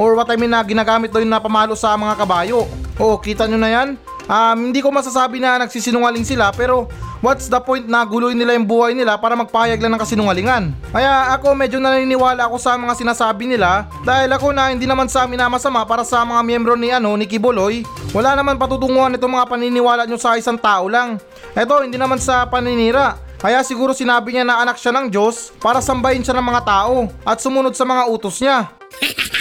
Or 0.02 0.18
what 0.18 0.34
I 0.34 0.38
mean 0.38 0.50
na 0.50 0.66
ginagamit 0.66 1.14
daw 1.14 1.22
yun 1.22 1.30
na 1.30 1.38
pamalo 1.38 1.78
sa 1.78 1.94
mga 1.94 2.18
kabayo. 2.18 2.66
Oo, 2.98 3.22
kita 3.22 3.46
nyo 3.46 3.62
na 3.62 3.70
yan? 3.70 3.90
Um, 4.28 4.72
hindi 4.72 4.84
ko 4.84 4.92
masasabi 4.92 5.40
na 5.40 5.64
nagsisinungaling 5.64 6.28
sila 6.28 6.52
pero 6.52 6.92
what's 7.24 7.48
the 7.48 7.56
point 7.64 7.88
na 7.88 8.04
guloy 8.04 8.36
nila 8.36 8.60
yung 8.60 8.68
buhay 8.68 8.92
nila 8.92 9.16
para 9.16 9.40
magpahayag 9.40 9.80
lang 9.80 9.96
ng 9.96 10.02
kasinungalingan? 10.04 10.76
Kaya 10.92 11.32
ako 11.32 11.56
medyo 11.56 11.80
naniniwala 11.80 12.52
ako 12.52 12.60
sa 12.60 12.76
mga 12.76 12.94
sinasabi 13.00 13.48
nila 13.48 13.88
dahil 14.04 14.28
ako 14.36 14.52
na 14.52 14.76
hindi 14.76 14.84
naman 14.84 15.08
sa 15.08 15.24
amin 15.24 15.40
na 15.40 15.48
masama 15.48 15.88
para 15.88 16.04
sa 16.04 16.28
mga 16.28 16.44
miyembro 16.44 16.76
ni 16.76 16.92
ano 16.92 17.16
ni 17.16 17.24
Kiboloy. 17.24 17.88
Wala 18.12 18.36
naman 18.36 18.60
patutunguhan 18.60 19.16
itong 19.16 19.32
mga 19.32 19.48
paniniwala 19.48 20.04
nyo 20.04 20.20
sa 20.20 20.36
isang 20.36 20.60
tao 20.60 20.92
lang. 20.92 21.24
Eto, 21.56 21.80
hindi 21.80 21.96
naman 21.96 22.20
sa 22.20 22.44
paninira. 22.52 23.16
Kaya 23.38 23.62
siguro 23.62 23.94
sinabi 23.94 24.34
niya 24.34 24.44
na 24.44 24.60
anak 24.60 24.76
siya 24.82 24.92
ng 24.92 25.08
Diyos 25.14 25.56
para 25.62 25.80
sambahin 25.80 26.26
siya 26.26 26.36
ng 26.36 26.48
mga 26.52 26.62
tao 26.68 27.08
at 27.24 27.38
sumunod 27.40 27.78
sa 27.78 27.88
mga 27.88 28.04
utos 28.12 28.44
niya. 28.44 28.68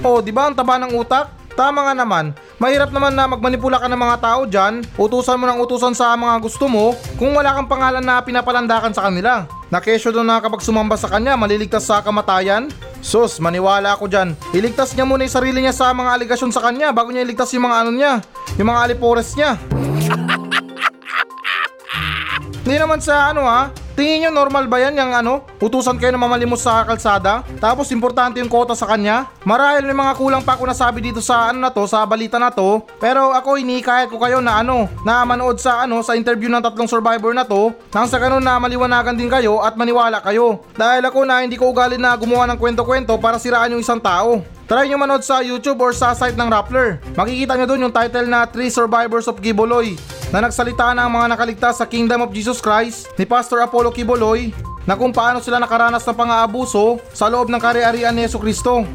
Oh, 0.00 0.24
di 0.24 0.32
ba 0.32 0.48
ang 0.48 0.56
taba 0.56 0.80
ng 0.80 0.96
utak? 0.96 1.28
Tama 1.52 1.84
nga 1.84 1.92
naman. 1.92 2.32
Mahirap 2.60 2.92
naman 2.92 3.16
na 3.16 3.24
magmanipula 3.24 3.80
ka 3.80 3.88
ng 3.88 3.96
mga 3.96 4.20
tao 4.20 4.44
dyan, 4.44 4.84
utusan 5.00 5.40
mo 5.40 5.48
ng 5.48 5.64
utusan 5.64 5.96
sa 5.96 6.12
mga 6.12 6.44
gusto 6.44 6.68
mo 6.68 6.92
kung 7.16 7.32
wala 7.32 7.56
kang 7.56 7.64
pangalan 7.64 8.04
na 8.04 8.20
pinapalandakan 8.20 8.92
sa 8.92 9.08
kanila. 9.08 9.48
Nakesyo 9.72 10.12
doon 10.12 10.28
na 10.28 10.44
kapag 10.44 10.60
sumamba 10.60 11.00
sa 11.00 11.08
kanya, 11.08 11.40
maliligtas 11.40 11.88
sa 11.88 12.04
kamatayan? 12.04 12.68
Sus, 13.00 13.40
maniwala 13.40 13.96
ako 13.96 14.12
dyan. 14.12 14.36
Iligtas 14.52 14.92
niya 14.92 15.08
muna 15.08 15.24
yung 15.24 15.32
sarili 15.32 15.64
niya 15.64 15.72
sa 15.72 15.96
mga 15.96 16.20
aligasyon 16.20 16.52
sa 16.52 16.60
kanya 16.60 16.92
bago 16.92 17.08
niya 17.08 17.24
iligtas 17.24 17.48
yung 17.56 17.64
mga 17.64 17.80
ano 17.80 17.96
niya, 17.96 18.20
yung 18.60 18.68
mga 18.68 18.92
alipores 18.92 19.32
niya. 19.40 19.56
Hindi 22.60 22.76
naman 22.76 23.00
sa 23.00 23.32
ano 23.32 23.48
ha, 23.48 23.72
tingin 24.00 24.24
nyo 24.24 24.30
normal 24.32 24.64
ba 24.64 24.80
yan 24.80 24.96
yung 24.96 25.12
ano, 25.12 25.44
utusan 25.60 26.00
kayo 26.00 26.08
na 26.08 26.24
mamalimos 26.24 26.64
sa 26.64 26.88
kalsada? 26.88 27.44
Tapos 27.60 27.92
importante 27.92 28.40
yung 28.40 28.48
kota 28.48 28.72
sa 28.72 28.88
kanya? 28.88 29.28
Marahil 29.44 29.84
may 29.84 29.92
mga 29.92 30.16
kulang 30.16 30.40
pa 30.40 30.56
ako 30.56 30.72
nasabi 30.72 31.04
dito 31.04 31.20
sa 31.20 31.52
ano 31.52 31.60
na 31.60 31.68
to, 31.68 31.84
sa 31.84 32.08
balita 32.08 32.40
na 32.40 32.48
to. 32.48 32.80
Pero 32.96 33.36
ako 33.36 33.60
inikayat 33.60 34.08
ko 34.08 34.16
kayo 34.16 34.40
na 34.40 34.64
ano, 34.64 34.88
na 35.04 35.20
manood 35.28 35.60
sa 35.60 35.84
ano, 35.84 36.00
sa 36.00 36.16
interview 36.16 36.48
ng 36.48 36.64
tatlong 36.64 36.88
survivor 36.88 37.36
na 37.36 37.44
to, 37.44 37.76
nang 37.92 38.08
sa 38.08 38.16
ganun 38.16 38.40
na 38.40 38.56
maliwanagan 38.56 39.12
din 39.12 39.28
kayo 39.28 39.60
at 39.60 39.76
maniwala 39.76 40.24
kayo. 40.24 40.64
Dahil 40.72 41.04
ako 41.04 41.28
na 41.28 41.44
hindi 41.44 41.60
ko 41.60 41.68
ugali 41.68 42.00
na 42.00 42.16
gumawa 42.16 42.48
ng 42.48 42.56
kwento-kwento 42.56 43.12
para 43.20 43.36
siraan 43.36 43.76
yung 43.76 43.84
isang 43.84 44.00
tao. 44.00 44.40
Try 44.64 44.88
nyo 44.88 44.96
manood 44.96 45.20
sa 45.20 45.44
YouTube 45.44 45.76
or 45.84 45.92
sa 45.92 46.16
site 46.16 46.40
ng 46.40 46.48
Rappler. 46.48 47.04
Makikita 47.20 47.52
nyo 47.52 47.66
doon 47.68 47.84
yung 47.90 47.92
title 47.92 48.32
na 48.32 48.48
3 48.48 48.64
Survivors 48.72 49.28
of 49.28 49.44
Giboloy 49.44 50.00
na 50.30 50.46
nagsalita 50.46 50.94
na 50.94 51.06
ang 51.06 51.12
mga 51.12 51.34
nakaligtas 51.34 51.82
sa 51.82 51.86
Kingdom 51.86 52.22
of 52.22 52.30
Jesus 52.30 52.62
Christ 52.62 53.10
ni 53.18 53.26
Pastor 53.26 53.58
Apollo 53.66 53.90
Kiboloy 53.90 54.54
na 54.86 54.94
kung 54.94 55.10
paano 55.10 55.42
sila 55.42 55.58
nakaranas 55.58 56.06
ng 56.06 56.16
pang-aabuso 56.16 57.02
sa 57.10 57.26
loob 57.26 57.50
ng 57.50 57.58
kari-arian 57.58 58.14
ni 58.14 58.24
Yesu 58.24 58.38
Kristo. 58.38 58.86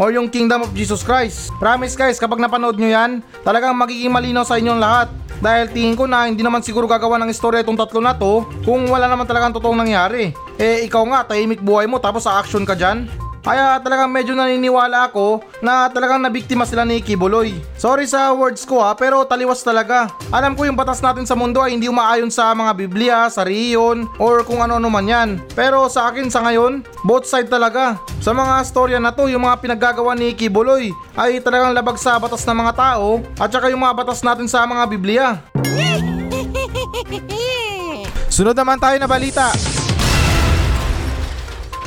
Or 0.00 0.08
yung 0.14 0.32
Kingdom 0.32 0.64
of 0.64 0.72
Jesus 0.72 1.04
Christ. 1.04 1.52
Promise 1.60 1.94
guys, 1.98 2.16
kapag 2.16 2.40
napanood 2.40 2.80
nyo 2.80 2.88
yan, 2.88 3.20
talagang 3.44 3.76
magiging 3.76 4.14
malinaw 4.14 4.48
sa 4.48 4.56
inyong 4.56 4.80
lahat. 4.80 5.08
Dahil 5.38 5.70
tingin 5.70 5.94
ko 5.94 6.08
na 6.08 6.26
hindi 6.26 6.42
naman 6.42 6.64
siguro 6.64 6.88
gagawa 6.90 7.20
ng 7.22 7.30
istorya 7.30 7.62
itong 7.62 7.78
tatlo 7.78 8.02
na 8.02 8.16
to 8.16 8.42
kung 8.66 8.90
wala 8.90 9.06
naman 9.06 9.28
talagang 9.28 9.54
totoong 9.54 9.78
nangyari. 9.78 10.34
Eh 10.58 10.88
ikaw 10.88 11.04
nga, 11.14 11.20
tahimik 11.30 11.62
buhay 11.62 11.86
mo 11.86 12.02
tapos 12.02 12.26
sa 12.26 12.40
action 12.42 12.66
ka 12.66 12.74
dyan. 12.74 13.06
Kaya 13.48 13.80
talagang 13.80 14.12
medyo 14.12 14.36
naniniwala 14.36 15.08
ako 15.08 15.40
na 15.64 15.88
talagang 15.88 16.20
nabiktima 16.20 16.68
sila 16.68 16.84
ni 16.84 17.00
Kibuloy. 17.00 17.56
Sorry 17.80 18.04
sa 18.04 18.28
words 18.36 18.68
ko 18.68 18.84
ha, 18.84 18.92
pero 18.92 19.24
taliwas 19.24 19.64
talaga. 19.64 20.12
Alam 20.28 20.52
ko 20.52 20.68
yung 20.68 20.76
batas 20.76 21.00
natin 21.00 21.24
sa 21.24 21.32
mundo 21.32 21.64
ay 21.64 21.72
hindi 21.72 21.88
umaayon 21.88 22.28
sa 22.28 22.52
mga 22.52 22.76
Biblia, 22.76 23.24
sa 23.32 23.48
riyon, 23.48 24.04
or 24.20 24.44
kung 24.44 24.60
ano-ano 24.60 24.92
man 24.92 25.08
yan. 25.08 25.40
Pero 25.56 25.88
sa 25.88 26.12
akin 26.12 26.28
sa 26.28 26.44
ngayon, 26.44 26.84
both 27.08 27.24
side 27.24 27.48
talaga. 27.48 27.96
Sa 28.20 28.36
mga 28.36 28.60
storya 28.68 29.00
na 29.00 29.16
to, 29.16 29.32
yung 29.32 29.48
mga 29.48 29.64
pinaggagawa 29.64 30.12
ni 30.12 30.36
Kibuloy 30.36 30.92
ay 31.16 31.40
talagang 31.40 31.72
labag 31.72 31.96
sa 31.96 32.20
batas 32.20 32.44
ng 32.44 32.52
mga 32.52 32.76
tao 32.76 33.24
at 33.40 33.48
saka 33.48 33.72
yung 33.72 33.80
mga 33.80 33.96
batas 33.96 34.20
natin 34.20 34.44
sa 34.44 34.68
mga 34.68 34.84
Biblia. 34.92 35.40
Sunod 38.28 38.52
naman 38.52 38.76
tayo 38.76 39.00
na 39.00 39.08
balita. 39.08 39.77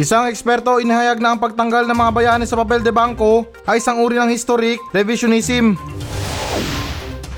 Isang 0.02 0.26
eksperto 0.26 0.82
inihayag 0.82 1.22
na 1.22 1.30
ang 1.30 1.38
pagtanggal 1.38 1.86
ng 1.86 1.94
mga 1.94 2.10
bayani 2.10 2.50
sa 2.50 2.58
papel 2.58 2.82
de 2.82 2.90
bangko 2.90 3.46
ay 3.70 3.78
isang 3.78 4.02
uri 4.02 4.18
ng 4.18 4.34
historic 4.34 4.82
revisionism. 4.90 5.78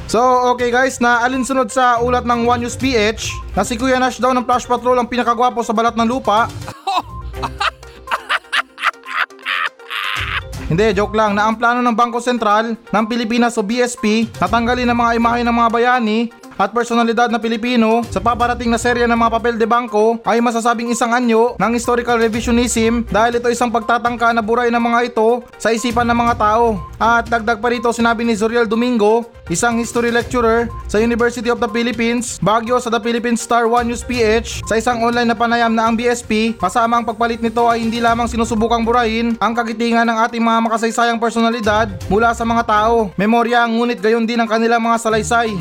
So 0.08 0.24
okay 0.56 0.72
guys, 0.72 1.04
na 1.04 1.28
alinsunod 1.28 1.68
sa 1.68 2.00
ulat 2.00 2.24
ng 2.24 2.48
One 2.48 2.64
News 2.64 2.80
PH 2.80 3.36
na 3.60 3.68
si 3.68 3.76
Kuya 3.76 4.00
Nash 4.00 4.16
daw 4.16 4.32
ng 4.32 4.48
Flash 4.48 4.64
Patrol 4.64 4.96
ang 4.96 5.12
pinakagwapo 5.12 5.60
sa 5.60 5.76
balat 5.76 6.00
ng 6.00 6.08
lupa. 6.08 6.48
Hindi, 10.72 10.96
joke 10.96 11.20
lang 11.20 11.36
na 11.36 11.52
ang 11.52 11.60
plano 11.60 11.84
ng 11.84 11.92
Bangko 11.92 12.24
Sentral 12.24 12.80
ng 12.80 13.06
Pilipinas 13.12 13.60
o 13.60 13.62
BSP 13.62 14.32
na 14.40 14.48
tanggalin 14.48 14.88
ang 14.88 15.04
mga 15.04 15.20
imahe 15.20 15.44
ng 15.44 15.52
mga 15.52 15.68
bayani 15.68 16.32
at 16.64 16.72
personalidad 16.72 17.28
na 17.28 17.44
Pilipino 17.44 18.08
sa 18.08 18.24
paparating 18.24 18.72
na 18.72 18.80
serya 18.80 19.04
ng 19.04 19.20
mga 19.20 19.34
papel 19.36 19.56
de 19.60 19.68
bangko 19.68 20.24
ay 20.24 20.40
masasabing 20.40 20.96
isang 20.96 21.12
anyo 21.12 21.60
ng 21.60 21.72
historical 21.76 22.16
revisionism 22.16 23.04
dahil 23.12 23.36
ito 23.36 23.52
isang 23.52 23.68
pagtatangka 23.68 24.32
na 24.32 24.40
buray 24.40 24.72
ng 24.72 24.80
mga 24.80 25.12
ito 25.12 25.44
sa 25.60 25.76
isipan 25.76 26.08
ng 26.08 26.16
mga 26.16 26.40
tao. 26.40 26.80
At 26.96 27.28
dagdag 27.28 27.60
pa 27.60 27.68
rito 27.68 27.92
sinabi 27.92 28.24
ni 28.24 28.32
Zuriel 28.32 28.64
Domingo, 28.64 29.28
isang 29.52 29.76
history 29.76 30.08
lecturer 30.08 30.72
sa 30.88 31.04
University 31.04 31.52
of 31.52 31.60
the 31.60 31.68
Philippines, 31.68 32.40
Baguio 32.40 32.80
sa 32.80 32.88
The 32.88 33.04
Philippine 33.04 33.36
Star 33.36 33.68
One 33.68 33.92
News 33.92 34.08
PH, 34.08 34.64
sa 34.64 34.80
isang 34.80 35.04
online 35.04 35.28
na 35.28 35.36
panayam 35.36 35.76
na 35.76 35.92
ang 35.92 36.00
BSP, 36.00 36.56
kasama 36.56 36.96
ang 36.96 37.04
pagpalit 37.04 37.44
nito 37.44 37.68
ay 37.68 37.84
hindi 37.84 38.00
lamang 38.00 38.32
sinusubukang 38.32 38.88
burahin 38.88 39.36
ang 39.44 39.52
kagitingan 39.52 40.08
ng 40.08 40.18
ating 40.32 40.40
mga 40.40 40.60
makasaysayang 40.72 41.20
personalidad 41.20 41.92
mula 42.08 42.32
sa 42.32 42.48
mga 42.48 42.64
tao. 42.64 43.12
Memorya 43.20 43.68
ngunit 43.68 44.00
gayon 44.00 44.24
din 44.24 44.40
ang 44.40 44.48
kanilang 44.48 44.80
mga 44.80 44.96
salaysay. 45.04 45.52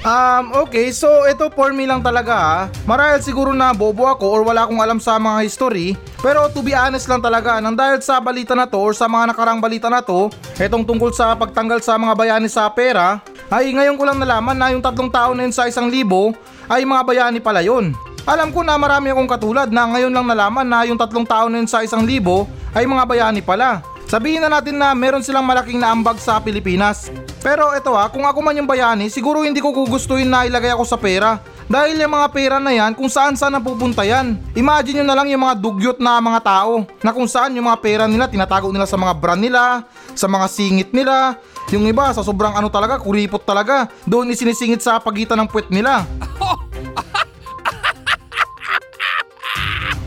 Um, 0.00 0.64
okay, 0.64 0.88
so 0.96 1.28
ito 1.28 1.52
for 1.52 1.76
me 1.76 1.84
lang 1.84 2.00
talaga 2.00 2.32
ha. 2.32 2.58
Marahil 2.88 3.20
siguro 3.20 3.52
na 3.52 3.76
bobo 3.76 4.08
ako 4.08 4.32
or 4.32 4.40
wala 4.48 4.64
akong 4.64 4.80
alam 4.80 4.96
sa 4.96 5.20
mga 5.20 5.44
history. 5.44 5.92
Pero 6.24 6.48
to 6.48 6.64
be 6.64 6.72
honest 6.72 7.04
lang 7.04 7.20
talaga, 7.20 7.60
nang 7.60 7.76
dahil 7.76 8.00
sa 8.00 8.16
balita 8.16 8.56
na 8.56 8.64
to 8.64 8.80
or 8.80 8.96
sa 8.96 9.04
mga 9.04 9.36
nakarang 9.36 9.60
balita 9.60 9.92
na 9.92 10.00
to, 10.00 10.32
etong 10.56 10.88
tungkol 10.88 11.12
sa 11.12 11.36
pagtanggal 11.36 11.84
sa 11.84 12.00
mga 12.00 12.16
bayani 12.16 12.48
sa 12.48 12.64
pera, 12.72 13.20
ay 13.52 13.76
ngayon 13.76 14.00
ko 14.00 14.08
lang 14.08 14.16
nalaman 14.16 14.56
na 14.56 14.72
yung 14.72 14.80
tatlong 14.80 15.12
tao 15.12 15.36
na 15.36 15.44
yun 15.44 15.52
sa 15.52 15.68
isang 15.68 15.92
libo 15.92 16.32
ay 16.72 16.80
mga 16.88 17.02
bayani 17.04 17.40
pala 17.44 17.60
yun. 17.60 17.92
Alam 18.24 18.56
ko 18.56 18.64
na 18.64 18.80
marami 18.80 19.12
akong 19.12 19.28
katulad 19.28 19.68
na 19.68 19.84
ngayon 19.84 20.16
lang 20.16 20.26
nalaman 20.32 20.64
na 20.64 20.88
yung 20.88 20.96
tatlong 20.96 21.28
tao 21.28 21.52
na 21.52 21.60
yun 21.60 21.68
sa 21.68 21.84
isang 21.84 22.08
libo 22.08 22.48
ay 22.72 22.88
mga 22.88 23.04
bayani 23.04 23.44
pala. 23.44 23.84
Sabihin 24.08 24.42
na 24.42 24.48
natin 24.48 24.80
na 24.80 24.96
meron 24.96 25.20
silang 25.20 25.44
malaking 25.44 25.76
naambag 25.76 26.16
sa 26.16 26.40
Pilipinas. 26.40 27.12
Pero 27.40 27.72
ito 27.72 27.96
ha, 27.96 28.12
kung 28.12 28.28
ako 28.28 28.38
man 28.44 28.52
yung 28.52 28.68
bayani, 28.68 29.08
siguro 29.08 29.40
hindi 29.40 29.64
ko 29.64 29.72
gugustuhin 29.72 30.28
na 30.28 30.44
ilagay 30.44 30.76
ako 30.76 30.84
sa 30.84 31.00
pera. 31.00 31.40
Dahil 31.64 31.96
yung 31.96 32.12
mga 32.12 32.28
pera 32.34 32.56
na 32.60 32.68
yan, 32.68 32.92
kung 32.92 33.08
saan 33.08 33.32
saan 33.32 33.56
napupunta 33.56 34.04
yan. 34.04 34.36
Imagine 34.52 35.00
nyo 35.00 35.06
na 35.08 35.16
lang 35.16 35.32
yung 35.32 35.40
mga 35.40 35.56
dugyot 35.56 35.98
na 36.04 36.20
mga 36.20 36.40
tao, 36.44 36.84
na 37.00 37.16
kung 37.16 37.24
saan 37.24 37.56
yung 37.56 37.64
mga 37.64 37.80
pera 37.80 38.04
nila, 38.04 38.28
tinatago 38.28 38.68
nila 38.68 38.84
sa 38.84 39.00
mga 39.00 39.16
brand 39.16 39.40
nila, 39.40 39.88
sa 40.12 40.28
mga 40.28 40.46
singit 40.52 40.90
nila. 40.92 41.40
Yung 41.72 41.88
iba, 41.88 42.12
sa 42.12 42.20
sobrang 42.20 42.52
ano 42.52 42.68
talaga, 42.68 43.00
kuripot 43.00 43.40
talaga, 43.40 43.88
doon 44.04 44.34
isinisingit 44.34 44.84
sa 44.84 45.00
pagitan 45.00 45.40
ng 45.40 45.48
puwet 45.48 45.72
nila. 45.72 46.04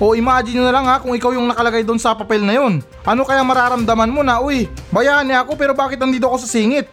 O 0.04 0.20
imagine 0.20 0.60
nyo 0.60 0.68
na 0.68 0.76
lang 0.76 0.86
ha 0.90 1.00
kung 1.00 1.16
ikaw 1.16 1.32
yung 1.32 1.48
nakalagay 1.48 1.80
doon 1.80 1.96
sa 1.96 2.12
papel 2.12 2.44
na 2.44 2.60
yun. 2.60 2.84
Ano 3.08 3.24
kaya 3.24 3.40
mararamdaman 3.40 4.12
mo 4.12 4.20
na, 4.20 4.44
uy, 4.44 4.68
bayani 4.92 5.32
ako 5.32 5.56
pero 5.56 5.72
bakit 5.72 5.96
nandito 5.96 6.28
ako 6.28 6.44
sa 6.44 6.50
singit? 6.60 6.92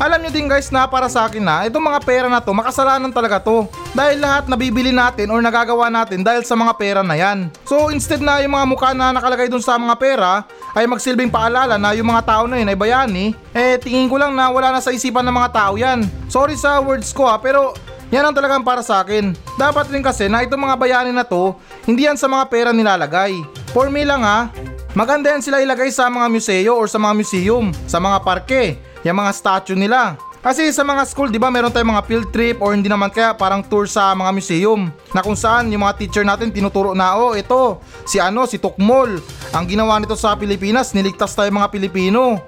Alam 0.00 0.24
nyo 0.24 0.32
din 0.32 0.48
guys 0.48 0.72
na 0.72 0.88
para 0.88 1.12
sa 1.12 1.28
akin 1.28 1.44
na 1.44 1.68
itong 1.68 1.84
mga 1.84 2.00
pera 2.08 2.24
na 2.32 2.40
to 2.40 2.56
makasalanan 2.56 3.12
talaga 3.12 3.36
to. 3.36 3.68
Dahil 3.92 4.16
lahat 4.16 4.48
nabibili 4.48 4.96
natin 4.96 5.28
or 5.28 5.44
nagagawa 5.44 5.92
natin 5.92 6.24
dahil 6.24 6.40
sa 6.40 6.56
mga 6.56 6.72
pera 6.80 7.04
na 7.04 7.20
yan. 7.20 7.52
So 7.68 7.92
instead 7.92 8.24
na 8.24 8.40
yung 8.40 8.56
mga 8.56 8.64
mukha 8.64 8.90
na 8.96 9.12
nakalagay 9.12 9.52
dun 9.52 9.60
sa 9.60 9.76
mga 9.76 10.00
pera 10.00 10.48
ay 10.72 10.88
magsilbing 10.88 11.28
paalala 11.28 11.76
na 11.76 11.92
yung 11.92 12.08
mga 12.08 12.24
tao 12.24 12.48
na 12.48 12.56
yun 12.56 12.72
ay 12.72 12.80
bayani, 12.80 13.36
eh 13.52 13.76
tingin 13.76 14.08
ko 14.08 14.16
lang 14.16 14.32
na 14.32 14.48
wala 14.48 14.72
na 14.72 14.80
sa 14.80 14.88
isipan 14.88 15.20
ng 15.20 15.36
mga 15.36 15.52
tao 15.52 15.76
yan. 15.76 16.08
Sorry 16.32 16.56
sa 16.56 16.80
words 16.80 17.12
ko 17.12 17.28
ha 17.28 17.36
pero 17.36 17.76
yan 18.08 18.24
ang 18.24 18.32
talagang 18.32 18.64
para 18.64 18.80
sa 18.80 19.04
akin. 19.04 19.36
Dapat 19.60 19.92
rin 19.92 20.00
kasi 20.00 20.32
na 20.32 20.40
itong 20.40 20.64
mga 20.64 20.80
bayani 20.80 21.12
na 21.12 21.28
to, 21.28 21.52
hindi 21.84 22.08
yan 22.08 22.16
sa 22.16 22.24
mga 22.24 22.48
pera 22.48 22.72
nilalagay. 22.72 23.36
For 23.76 23.92
me 23.92 24.08
lang 24.08 24.24
ha, 24.24 24.48
maganda 24.96 25.28
yan 25.28 25.44
sila 25.44 25.60
ilagay 25.60 25.92
sa 25.92 26.08
mga 26.08 26.26
museo 26.32 26.72
or 26.80 26.88
sa 26.88 26.96
mga 26.96 27.14
museum, 27.20 27.68
sa 27.84 28.00
mga 28.00 28.18
parke, 28.24 28.80
yung 29.04 29.18
mga 29.18 29.32
statue 29.32 29.78
nila. 29.78 30.16
Kasi 30.40 30.72
sa 30.72 30.80
mga 30.80 31.04
school, 31.04 31.28
di 31.28 31.36
ba, 31.36 31.52
meron 31.52 31.68
tayong 31.68 31.92
mga 31.92 32.06
field 32.08 32.28
trip 32.32 32.64
or 32.64 32.72
hindi 32.72 32.88
naman 32.88 33.12
kaya 33.12 33.36
parang 33.36 33.60
tour 33.60 33.84
sa 33.84 34.16
mga 34.16 34.32
museum 34.32 34.88
na 35.12 35.20
kung 35.20 35.36
saan 35.36 35.68
yung 35.68 35.84
mga 35.84 36.00
teacher 36.00 36.24
natin 36.24 36.48
tinuturo 36.48 36.96
na, 36.96 37.12
oh, 37.12 37.36
ito, 37.36 37.76
si 38.08 38.16
ano, 38.16 38.48
si 38.48 38.56
Tukmol. 38.56 39.20
Ang 39.52 39.64
ginawa 39.68 40.00
nito 40.00 40.16
sa 40.16 40.32
Pilipinas, 40.40 40.96
niligtas 40.96 41.36
tayo 41.36 41.52
mga 41.52 41.68
Pilipino. 41.68 42.40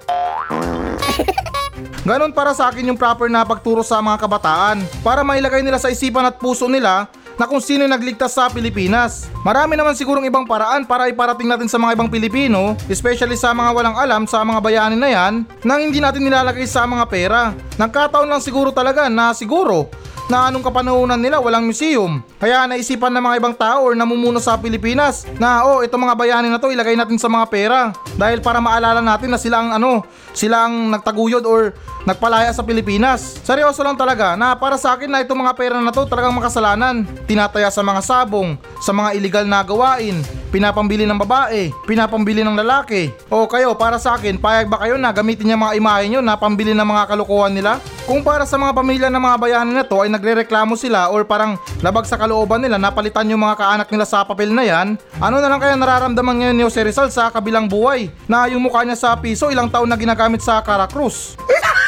Ganon 2.08 2.34
para 2.34 2.50
sa 2.56 2.72
akin 2.72 2.90
yung 2.90 2.98
proper 2.98 3.30
na 3.30 3.46
pagturo 3.46 3.86
sa 3.86 4.02
mga 4.02 4.26
kabataan 4.26 4.82
para 5.06 5.22
mailagay 5.22 5.62
nila 5.62 5.78
sa 5.78 5.86
isipan 5.86 6.26
at 6.26 6.34
puso 6.34 6.66
nila 6.66 7.06
na 7.36 7.48
kung 7.48 7.60
sino 7.60 7.84
nagligtas 7.86 8.36
sa 8.36 8.48
Pilipinas. 8.48 9.28
Marami 9.42 9.76
naman 9.76 9.96
sigurong 9.96 10.26
ibang 10.26 10.44
paraan 10.48 10.84
para 10.84 11.08
iparating 11.08 11.48
natin 11.48 11.68
sa 11.68 11.80
mga 11.80 11.96
ibang 11.98 12.10
Pilipino, 12.12 12.74
especially 12.86 13.36
sa 13.36 13.52
mga 13.52 13.70
walang 13.72 13.96
alam 13.96 14.22
sa 14.24 14.44
mga 14.44 14.60
bayani 14.60 14.96
na 14.96 15.08
yan, 15.10 15.34
nang 15.64 15.80
hindi 15.80 15.98
natin 15.98 16.22
nilalagay 16.22 16.64
sa 16.68 16.86
mga 16.86 17.04
pera. 17.08 17.56
Nagkataon 17.76 18.28
lang 18.28 18.42
siguro 18.44 18.70
talaga 18.70 19.08
na 19.08 19.32
siguro 19.32 19.90
na 20.30 20.48
anong 20.48 20.64
kapanahunan 20.64 21.20
nila 21.20 21.42
walang 21.42 21.66
museum. 21.66 22.24
Kaya 22.38 22.64
naisipan 22.64 23.12
ng 23.12 23.20
mga 23.20 23.36
ibang 23.36 23.54
tao 23.56 23.84
or 23.84 23.92
namumuno 23.92 24.40
sa 24.40 24.56
Pilipinas 24.56 25.28
na 25.36 25.60
oh, 25.66 25.84
itong 25.84 26.08
mga 26.08 26.16
bayani 26.16 26.48
na 26.48 26.56
to 26.56 26.72
ilagay 26.72 26.94
natin 26.94 27.20
sa 27.20 27.28
mga 27.28 27.46
pera. 27.52 27.80
dahil 28.16 28.40
para 28.44 28.60
maalala 28.60 29.04
natin 29.04 29.32
na 29.32 29.40
sila 29.40 29.60
ang 29.60 29.76
ano, 29.76 30.04
sila 30.32 30.68
ang 30.68 30.92
nagtaguyod 30.92 31.44
or 31.44 31.76
nagpalaya 32.06 32.50
sa 32.50 32.62
Pilipinas. 32.62 33.38
Seryoso 33.42 33.82
lang 33.82 33.98
talaga 33.98 34.34
na 34.34 34.54
para 34.54 34.78
sa 34.78 34.94
akin 34.94 35.10
na 35.10 35.22
itong 35.22 35.38
mga 35.38 35.54
pera 35.54 35.78
na 35.78 35.94
to 35.94 36.06
talagang 36.06 36.34
makasalanan. 36.34 37.06
Tinataya 37.26 37.70
sa 37.70 37.82
mga 37.82 38.00
sabong, 38.02 38.58
sa 38.82 38.90
mga 38.90 39.14
illegal 39.18 39.44
na 39.46 39.62
gawain, 39.62 40.20
pinapambili 40.52 41.08
ng 41.08 41.16
babae, 41.16 41.72
pinapambili 41.88 42.44
ng 42.44 42.58
lalaki. 42.58 43.08
O 43.32 43.48
kayo, 43.48 43.72
para 43.72 43.96
sa 43.96 44.20
akin, 44.20 44.36
payag 44.36 44.68
ba 44.68 44.84
kayo 44.84 45.00
na 45.00 45.08
gamitin 45.08 45.48
niya 45.48 45.58
mga 45.58 45.76
imahe 45.80 46.04
nyo 46.12 46.20
na 46.20 46.36
pambili 46.36 46.76
ng 46.76 46.84
mga 46.84 47.08
kalukuhan 47.08 47.56
nila? 47.56 47.80
Kung 48.02 48.20
para 48.20 48.42
sa 48.44 48.58
mga 48.58 48.74
pamilya 48.74 49.08
ng 49.08 49.22
mga 49.22 49.36
bayani 49.38 49.72
na 49.78 49.86
to 49.86 50.02
ay 50.02 50.10
nagrereklamo 50.10 50.74
sila 50.74 51.08
or 51.08 51.22
parang 51.22 51.54
labag 51.80 52.02
sa 52.04 52.18
kalooban 52.18 52.58
nila 52.58 52.74
napalitan 52.74 53.30
yung 53.30 53.46
mga 53.46 53.54
kaanak 53.62 53.88
nila 53.88 54.02
sa 54.02 54.26
papel 54.26 54.50
na 54.50 54.66
yan, 54.66 54.98
ano 55.22 55.36
na 55.38 55.46
lang 55.46 55.62
kaya 55.62 55.78
nararamdaman 55.78 56.34
ngayon 56.42 56.56
ni 56.58 56.62
Jose 56.66 56.82
Rizal 56.82 57.08
sa 57.14 57.30
kabilang 57.30 57.70
buhay 57.70 58.10
na 58.26 58.50
yung 58.50 58.66
mukha 58.66 58.82
niya 58.82 58.98
sa 58.98 59.14
piso 59.14 59.48
ilang 59.54 59.70
taon 59.70 59.86
na 59.86 59.94
ginagamit 59.94 60.42
sa 60.42 60.58
Caracruz? 60.60 61.38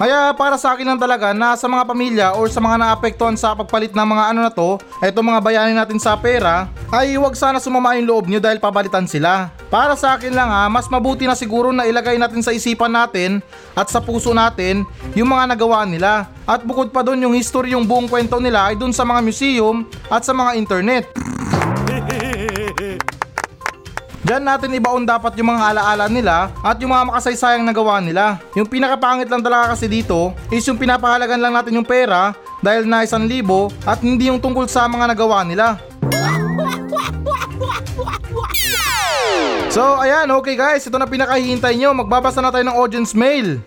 Kaya 0.00 0.32
para 0.32 0.56
sa 0.56 0.72
akin 0.72 0.88
lang 0.88 0.96
talaga 0.96 1.36
na 1.36 1.52
sa 1.60 1.68
mga 1.68 1.84
pamilya 1.84 2.28
or 2.32 2.48
sa 2.48 2.56
mga 2.56 2.80
naapektuhan 2.80 3.36
sa 3.36 3.52
pagpalit 3.52 3.92
ng 3.92 4.08
mga 4.08 4.24
ano 4.32 4.40
na 4.40 4.48
to, 4.48 4.80
eto 5.04 5.20
mga 5.20 5.44
bayani 5.44 5.76
natin 5.76 6.00
sa 6.00 6.16
pera, 6.16 6.72
ay 6.88 7.20
huwag 7.20 7.36
sana 7.36 7.60
sumama 7.60 7.92
yung 8.00 8.08
loob 8.08 8.24
nyo 8.24 8.40
dahil 8.40 8.56
pabalitan 8.56 9.04
sila. 9.04 9.52
Para 9.68 9.92
sa 10.00 10.16
akin 10.16 10.32
lang 10.32 10.48
ha, 10.48 10.72
mas 10.72 10.88
mabuti 10.88 11.28
na 11.28 11.36
siguro 11.36 11.68
na 11.68 11.84
ilagay 11.84 12.16
natin 12.16 12.40
sa 12.40 12.48
isipan 12.48 12.96
natin 12.96 13.44
at 13.76 13.92
sa 13.92 14.00
puso 14.00 14.32
natin 14.32 14.88
yung 15.12 15.28
mga 15.28 15.52
nagawa 15.52 15.84
nila. 15.84 16.32
At 16.48 16.64
bukod 16.64 16.96
pa 16.96 17.04
doon 17.04 17.20
yung 17.20 17.36
history 17.36 17.76
yung 17.76 17.84
buong 17.84 18.08
kwento 18.08 18.40
nila 18.40 18.72
ay 18.72 18.80
doon 18.80 18.96
sa 18.96 19.04
mga 19.04 19.20
museum 19.20 19.84
at 20.08 20.24
sa 20.24 20.32
mga 20.32 20.56
internet. 20.56 21.12
Diyan 24.30 24.46
natin 24.46 24.78
ibaon 24.78 25.02
dapat 25.02 25.34
yung 25.42 25.50
mga 25.50 25.74
alaala 25.74 26.06
nila 26.06 26.54
at 26.62 26.78
yung 26.78 26.94
mga 26.94 27.02
makasaysayang 27.10 27.66
nagawa 27.66 27.98
nila. 27.98 28.38
Yung 28.54 28.62
pinakapangit 28.62 29.26
lang 29.26 29.42
talaga 29.42 29.74
kasi 29.74 29.90
dito 29.90 30.30
is 30.54 30.62
yung 30.70 30.78
pinapahalagan 30.78 31.34
lang 31.34 31.50
natin 31.50 31.74
yung 31.74 31.82
pera 31.82 32.30
dahil 32.62 32.86
na 32.86 33.02
isang 33.02 33.26
libo 33.26 33.74
at 33.82 33.98
hindi 33.98 34.30
yung 34.30 34.38
tungkol 34.38 34.70
sa 34.70 34.86
mga 34.86 35.18
nagawa 35.18 35.42
nila. 35.42 35.82
So 39.66 39.98
ayan, 39.98 40.30
okay 40.30 40.54
guys, 40.54 40.86
ito 40.86 40.94
na 40.94 41.10
pinakahihintay 41.10 41.74
nyo. 41.74 41.90
Magbabasa 41.90 42.38
na 42.38 42.54
tayo 42.54 42.62
ng 42.70 42.78
audience 42.78 43.18
mail. 43.18 43.58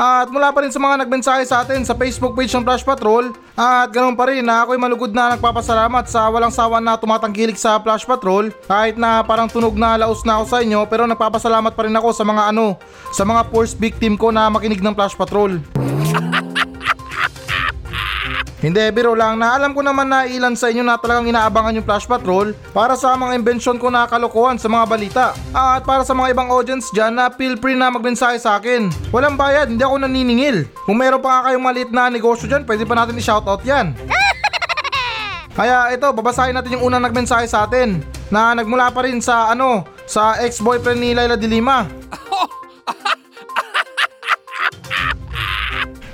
At 0.00 0.32
mula 0.32 0.48
pa 0.48 0.64
rin 0.64 0.72
sa 0.72 0.80
mga 0.80 1.04
nagmensahe 1.04 1.44
sa 1.44 1.60
atin 1.60 1.84
sa 1.84 1.92
Facebook 1.92 2.32
page 2.32 2.48
ng 2.56 2.64
Flash 2.64 2.80
Patrol 2.80 3.36
At 3.52 3.92
ganoon 3.92 4.16
pa 4.16 4.32
rin 4.32 4.40
na 4.40 4.64
ako'y 4.64 4.80
malugod 4.80 5.12
na 5.12 5.36
nagpapasalamat 5.36 6.08
sa 6.08 6.24
walang 6.32 6.48
sawa 6.48 6.80
na 6.80 6.96
tumatangkilik 6.96 7.60
sa 7.60 7.76
Flash 7.84 8.08
Patrol. 8.08 8.48
Kahit 8.64 8.96
na 8.96 9.20
parang 9.20 9.44
tunog 9.44 9.76
na 9.76 10.00
laos 10.00 10.24
na 10.24 10.40
ako 10.40 10.44
sa 10.48 10.64
inyo 10.64 10.88
pero 10.88 11.04
nagpapasalamat 11.04 11.76
pa 11.76 11.84
rin 11.84 11.92
ako 11.92 12.16
sa 12.16 12.24
mga 12.24 12.48
ano 12.48 12.80
Sa 13.12 13.28
mga 13.28 13.52
force 13.52 13.76
victim 13.76 14.16
ko 14.16 14.32
na 14.32 14.48
makinig 14.48 14.80
ng 14.80 14.96
Flash 14.96 15.12
Patrol 15.12 15.60
hindi, 18.60 18.84
biro 18.92 19.16
lang 19.16 19.40
na 19.40 19.56
alam 19.56 19.72
ko 19.72 19.80
naman 19.80 20.12
na 20.12 20.28
ilan 20.28 20.52
sa 20.52 20.68
inyo 20.68 20.84
na 20.84 21.00
talagang 21.00 21.24
inaabangan 21.32 21.80
yung 21.80 21.86
Flash 21.88 22.04
Patrol 22.04 22.52
para 22.76 22.92
sa 22.92 23.16
mga 23.16 23.40
imbensyon 23.40 23.80
ko 23.80 23.88
na 23.88 24.04
kalokohan 24.04 24.60
sa 24.60 24.68
mga 24.68 24.84
balita. 24.84 25.26
At 25.56 25.88
para 25.88 26.04
sa 26.04 26.12
mga 26.12 26.36
ibang 26.36 26.52
audience 26.52 26.92
dyan 26.92 27.16
na 27.16 27.32
feel 27.32 27.56
free 27.56 27.72
na 27.72 27.88
magmensahe 27.88 28.36
sa 28.36 28.60
akin. 28.60 28.92
Walang 29.08 29.40
bayad, 29.40 29.72
hindi 29.72 29.80
ako 29.80 30.04
naniningil. 30.04 30.68
Kung 30.84 31.00
meron 31.00 31.24
pa 31.24 31.40
nga 31.40 31.44
kayong 31.48 31.64
maliit 31.64 31.88
na 31.88 32.12
negosyo 32.12 32.52
dyan, 32.52 32.68
pwede 32.68 32.84
pa 32.84 32.92
natin 33.00 33.16
i-shoutout 33.16 33.64
yan. 33.64 33.96
Kaya 35.58 35.96
ito, 35.96 36.12
babasahin 36.12 36.52
natin 36.52 36.76
yung 36.76 36.92
unang 36.92 37.08
nagmensahe 37.08 37.48
sa 37.48 37.64
atin 37.64 38.04
na 38.28 38.52
nagmula 38.52 38.92
pa 38.92 39.08
rin 39.08 39.24
sa 39.24 39.56
ano, 39.56 39.88
sa 40.04 40.36
ex-boyfriend 40.36 41.00
ni 41.00 41.16
Laila 41.16 41.40
Dilima. 41.40 41.88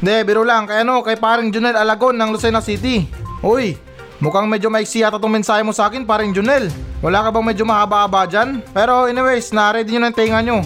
Hindi, 0.07 0.23
biro 0.23 0.47
lang. 0.47 0.71
Kaya 0.71 0.87
ano, 0.87 1.03
kay 1.03 1.19
paring 1.19 1.51
Junel 1.51 1.75
Alagon 1.75 2.14
ng 2.14 2.31
Lucena 2.31 2.62
City. 2.62 3.11
Uy, 3.42 3.75
mukhang 4.23 4.47
medyo 4.47 4.71
maiksi 4.71 5.03
yata 5.03 5.19
itong 5.19 5.35
mensahe 5.35 5.66
mo 5.66 5.75
sa 5.75 5.90
akin, 5.90 6.07
paring 6.07 6.31
Junel. 6.31 6.71
Wala 7.03 7.27
ka 7.27 7.35
bang 7.35 7.42
medyo 7.42 7.66
mahaba-haba 7.66 8.23
dyan? 8.31 8.62
Pero 8.71 9.11
anyways, 9.11 9.51
na-ready 9.51 9.99
nyo 9.99 10.07
na 10.07 10.14
yung 10.14 10.14
tenga 10.14 10.38
nyo. 10.47 10.59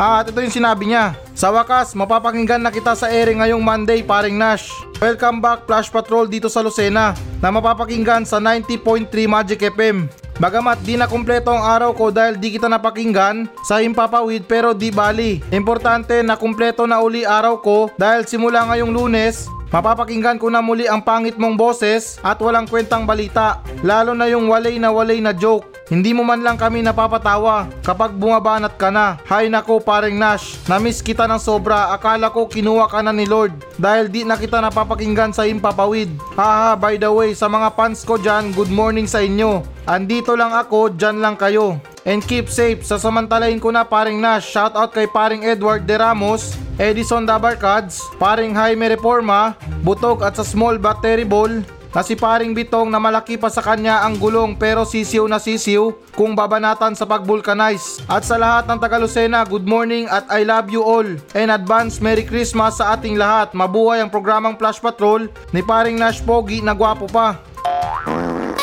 Ha, 0.00 0.24
at 0.24 0.32
ito 0.32 0.40
yung 0.40 0.56
sinabi 0.56 0.88
niya. 0.88 1.12
Sa 1.36 1.52
wakas, 1.52 1.92
mapapakinggan 1.92 2.64
na 2.64 2.72
kita 2.72 2.96
sa 2.96 3.12
airing 3.12 3.44
ngayong 3.44 3.60
Monday, 3.60 4.00
paring 4.00 4.40
Nash. 4.40 4.72
Welcome 5.04 5.44
back 5.44 5.68
Flash 5.68 5.92
Patrol 5.92 6.24
dito 6.24 6.48
sa 6.48 6.64
Lucena 6.64 7.12
na 7.44 7.52
mapapakinggan 7.52 8.24
sa 8.24 8.40
90.3 8.40 9.04
Magic 9.28 9.68
FM. 9.68 10.21
Bagamat 10.42 10.82
di 10.82 10.98
na 10.98 11.06
kumpleto 11.06 11.54
ang 11.54 11.62
araw 11.62 11.94
ko 11.94 12.10
dahil 12.10 12.34
di 12.34 12.58
kita 12.58 12.66
napakinggan 12.66 13.46
sa 13.62 13.78
Himpapawid 13.78 14.42
pero 14.50 14.74
di 14.74 14.90
bali. 14.90 15.38
Importante 15.54 16.18
na 16.18 16.34
kumpleto 16.34 16.82
na 16.82 16.98
uli 16.98 17.22
araw 17.22 17.62
ko 17.62 17.94
dahil 17.94 18.26
simula 18.26 18.66
ngayong 18.66 18.90
lunes, 18.90 19.46
mapapakinggan 19.72 20.38
ko 20.38 20.52
na 20.52 20.60
muli 20.60 20.86
ang 20.86 21.00
pangit 21.02 21.34
mong 21.40 21.58
boses 21.58 22.20
at 22.22 22.38
walang 22.38 22.68
kwentang 22.68 23.08
balita. 23.08 23.64
Lalo 23.82 24.12
na 24.14 24.30
yung 24.30 24.46
walay 24.46 24.78
na 24.78 24.92
walay 24.92 25.18
na 25.18 25.32
joke. 25.34 25.72
Hindi 25.92 26.16
mo 26.16 26.24
man 26.24 26.40
lang 26.40 26.56
kami 26.56 26.80
napapatawa 26.80 27.68
kapag 27.84 28.16
bumabanat 28.16 28.80
ka 28.80 28.88
na. 28.88 29.20
Hay 29.28 29.52
nako 29.52 29.76
paring 29.76 30.16
Nash, 30.16 30.56
namiss 30.64 31.04
kita 31.04 31.28
ng 31.28 31.36
sobra. 31.36 31.92
Akala 31.92 32.32
ko 32.32 32.48
kinuha 32.48 32.88
ka 32.88 33.04
na 33.04 33.12
ni 33.12 33.28
Lord 33.28 33.52
dahil 33.76 34.08
di 34.08 34.24
na 34.24 34.40
kita 34.40 34.62
napapakinggan 34.62 35.36
sa 35.36 35.44
Himpapawid. 35.44 36.08
Haha, 36.32 36.78
by 36.80 36.96
the 36.96 37.12
way, 37.12 37.36
sa 37.36 37.50
mga 37.50 37.76
fans 37.76 38.08
ko 38.08 38.16
dyan, 38.16 38.56
good 38.56 38.72
morning 38.72 39.04
sa 39.04 39.20
inyo. 39.20 39.60
Andito 39.84 40.32
lang 40.32 40.54
ako, 40.54 40.94
dyan 40.96 41.20
lang 41.20 41.36
kayo. 41.36 41.91
And 42.02 42.18
keep 42.18 42.50
safe, 42.50 42.82
sasamantalahin 42.82 43.62
ko 43.62 43.70
na 43.70 43.86
paring 43.86 44.18
Nash. 44.18 44.50
Shoutout 44.50 44.90
kay 44.90 45.06
paring 45.06 45.46
Edward 45.46 45.86
De 45.86 45.94
Ramos, 45.94 46.58
Edison 46.74 47.22
Dabarkads, 47.22 48.02
paring 48.18 48.50
Jaime 48.58 48.90
Reforma, 48.90 49.54
Butog 49.86 50.26
at 50.26 50.34
sa 50.34 50.42
Small 50.42 50.82
but 50.82 50.98
Terrible, 50.98 51.62
na 51.94 52.02
si 52.02 52.18
paring 52.18 52.58
Bitong 52.58 52.90
na 52.90 52.98
malaki 52.98 53.38
pa 53.38 53.46
sa 53.46 53.62
kanya 53.62 54.02
ang 54.02 54.18
gulong 54.18 54.58
pero 54.58 54.82
sisiw 54.82 55.30
na 55.30 55.38
sisiw 55.38 55.94
kung 56.18 56.34
babanatan 56.34 56.98
sa 56.98 57.06
pag-vulcanize. 57.06 58.02
At 58.10 58.26
sa 58.26 58.34
lahat 58.34 58.66
ng 58.66 58.82
taga 58.82 58.98
Lucena, 58.98 59.46
good 59.46 59.68
morning 59.68 60.10
at 60.10 60.26
I 60.26 60.42
love 60.42 60.74
you 60.74 60.82
all. 60.82 61.06
And 61.38 61.54
advance 61.54 62.02
Merry 62.02 62.26
Christmas 62.26 62.82
sa 62.82 62.98
ating 62.98 63.14
lahat. 63.14 63.54
Mabuhay 63.54 64.02
ang 64.02 64.10
programang 64.10 64.58
Flash 64.58 64.82
Patrol 64.82 65.30
ni 65.54 65.62
paring 65.62 65.94
Nash 65.94 66.18
Pogi 66.18 66.64
na 66.66 66.74
gwapo 66.74 67.06
pa. 67.06 67.38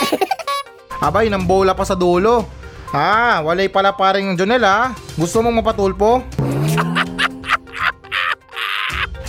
Abay, 1.07 1.31
nang 1.31 1.47
bola 1.47 1.71
pa 1.71 1.87
sa 1.87 1.95
dulo. 1.95 2.58
Ah, 2.89 3.45
walay 3.45 3.69
pala 3.69 3.93
paring 3.93 4.33
Jonel 4.33 4.65
ha. 4.65 4.97
Gusto 5.13 5.45
mong 5.45 5.61
mapatulpo? 5.61 6.25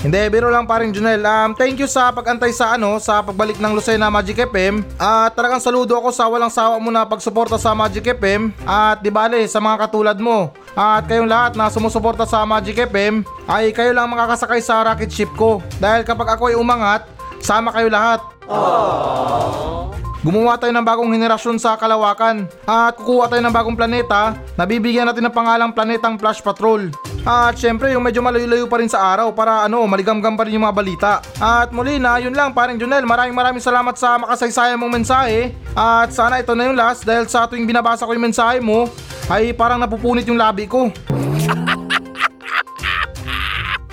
Hindi, 0.00 0.16
biro 0.32 0.48
lang 0.48 0.64
paring 0.64 0.96
Junel. 0.96 1.20
Um, 1.20 1.52
thank 1.52 1.76
you 1.76 1.84
sa 1.84 2.08
pag-antay 2.08 2.56
sa 2.56 2.72
ano, 2.80 2.96
sa 2.96 3.20
pagbalik 3.20 3.60
ng 3.60 3.76
Lucena 3.76 4.08
Magic 4.08 4.48
FM. 4.48 4.80
At 4.96 5.36
talagang 5.36 5.60
saludo 5.60 5.92
ako 5.92 6.08
sa 6.08 6.24
walang 6.24 6.48
sawa 6.48 6.80
mo 6.80 6.88
na 6.88 7.04
pagsuporta 7.04 7.60
sa 7.60 7.76
Magic 7.76 8.16
FM. 8.16 8.48
At 8.64 9.04
di 9.04 9.12
bale, 9.12 9.44
sa 9.44 9.60
mga 9.60 9.76
katulad 9.84 10.16
mo. 10.16 10.56
At 10.72 11.04
kayong 11.04 11.28
lahat 11.28 11.52
na 11.52 11.68
sumusuporta 11.68 12.24
sa 12.24 12.48
Magic 12.48 12.88
FM, 12.88 13.28
ay 13.44 13.76
kayo 13.76 13.92
lang 13.92 14.08
makakasakay 14.08 14.64
sa 14.64 14.80
rocket 14.88 15.12
ship 15.12 15.28
ko. 15.36 15.60
Dahil 15.76 16.00
kapag 16.00 16.32
ako 16.32 16.48
ay 16.48 16.56
umangat, 16.56 17.04
sama 17.44 17.68
kayo 17.68 17.92
lahat. 17.92 18.24
Gumawa 20.20 20.60
tayo 20.60 20.68
ng 20.76 20.84
bagong 20.84 21.08
henerasyon 21.16 21.56
sa 21.56 21.80
kalawakan 21.80 22.44
at 22.68 22.92
kukuha 22.92 23.32
tayo 23.32 23.40
ng 23.40 23.56
bagong 23.56 23.72
planeta 23.72 24.36
na 24.52 24.68
bibigyan 24.68 25.08
natin 25.08 25.24
ng 25.24 25.32
pangalang 25.32 25.72
planetang 25.72 26.20
Flash 26.20 26.44
Patrol. 26.44 26.92
At 27.24 27.56
syempre 27.56 27.88
yung 27.96 28.04
medyo 28.04 28.20
malayo-layo 28.20 28.68
pa 28.68 28.84
rin 28.84 28.88
sa 28.92 29.00
araw 29.00 29.32
para 29.32 29.64
ano 29.64 29.80
maligam-gam 29.88 30.36
pa 30.36 30.44
rin 30.44 30.60
yung 30.60 30.68
mga 30.68 30.76
balita. 30.76 31.12
At 31.40 31.72
muli 31.72 31.96
na 31.96 32.20
yun 32.20 32.36
lang 32.36 32.52
paring 32.52 32.76
Junel 32.76 33.08
maraming 33.08 33.32
maraming 33.32 33.64
salamat 33.64 33.96
sa 33.96 34.20
makasaysaya 34.20 34.76
mong 34.76 35.00
mensahe. 35.00 35.56
At 35.72 36.12
sana 36.12 36.44
ito 36.44 36.52
na 36.52 36.68
yung 36.68 36.76
last 36.76 37.08
dahil 37.08 37.24
sa 37.24 37.48
tuwing 37.48 37.64
binabasa 37.64 38.04
ko 38.04 38.12
yung 38.12 38.28
mensahe 38.28 38.60
mo 38.60 38.92
ay 39.32 39.56
parang 39.56 39.80
napupunit 39.80 40.28
yung 40.28 40.36
labi 40.36 40.68
ko. 40.68 40.92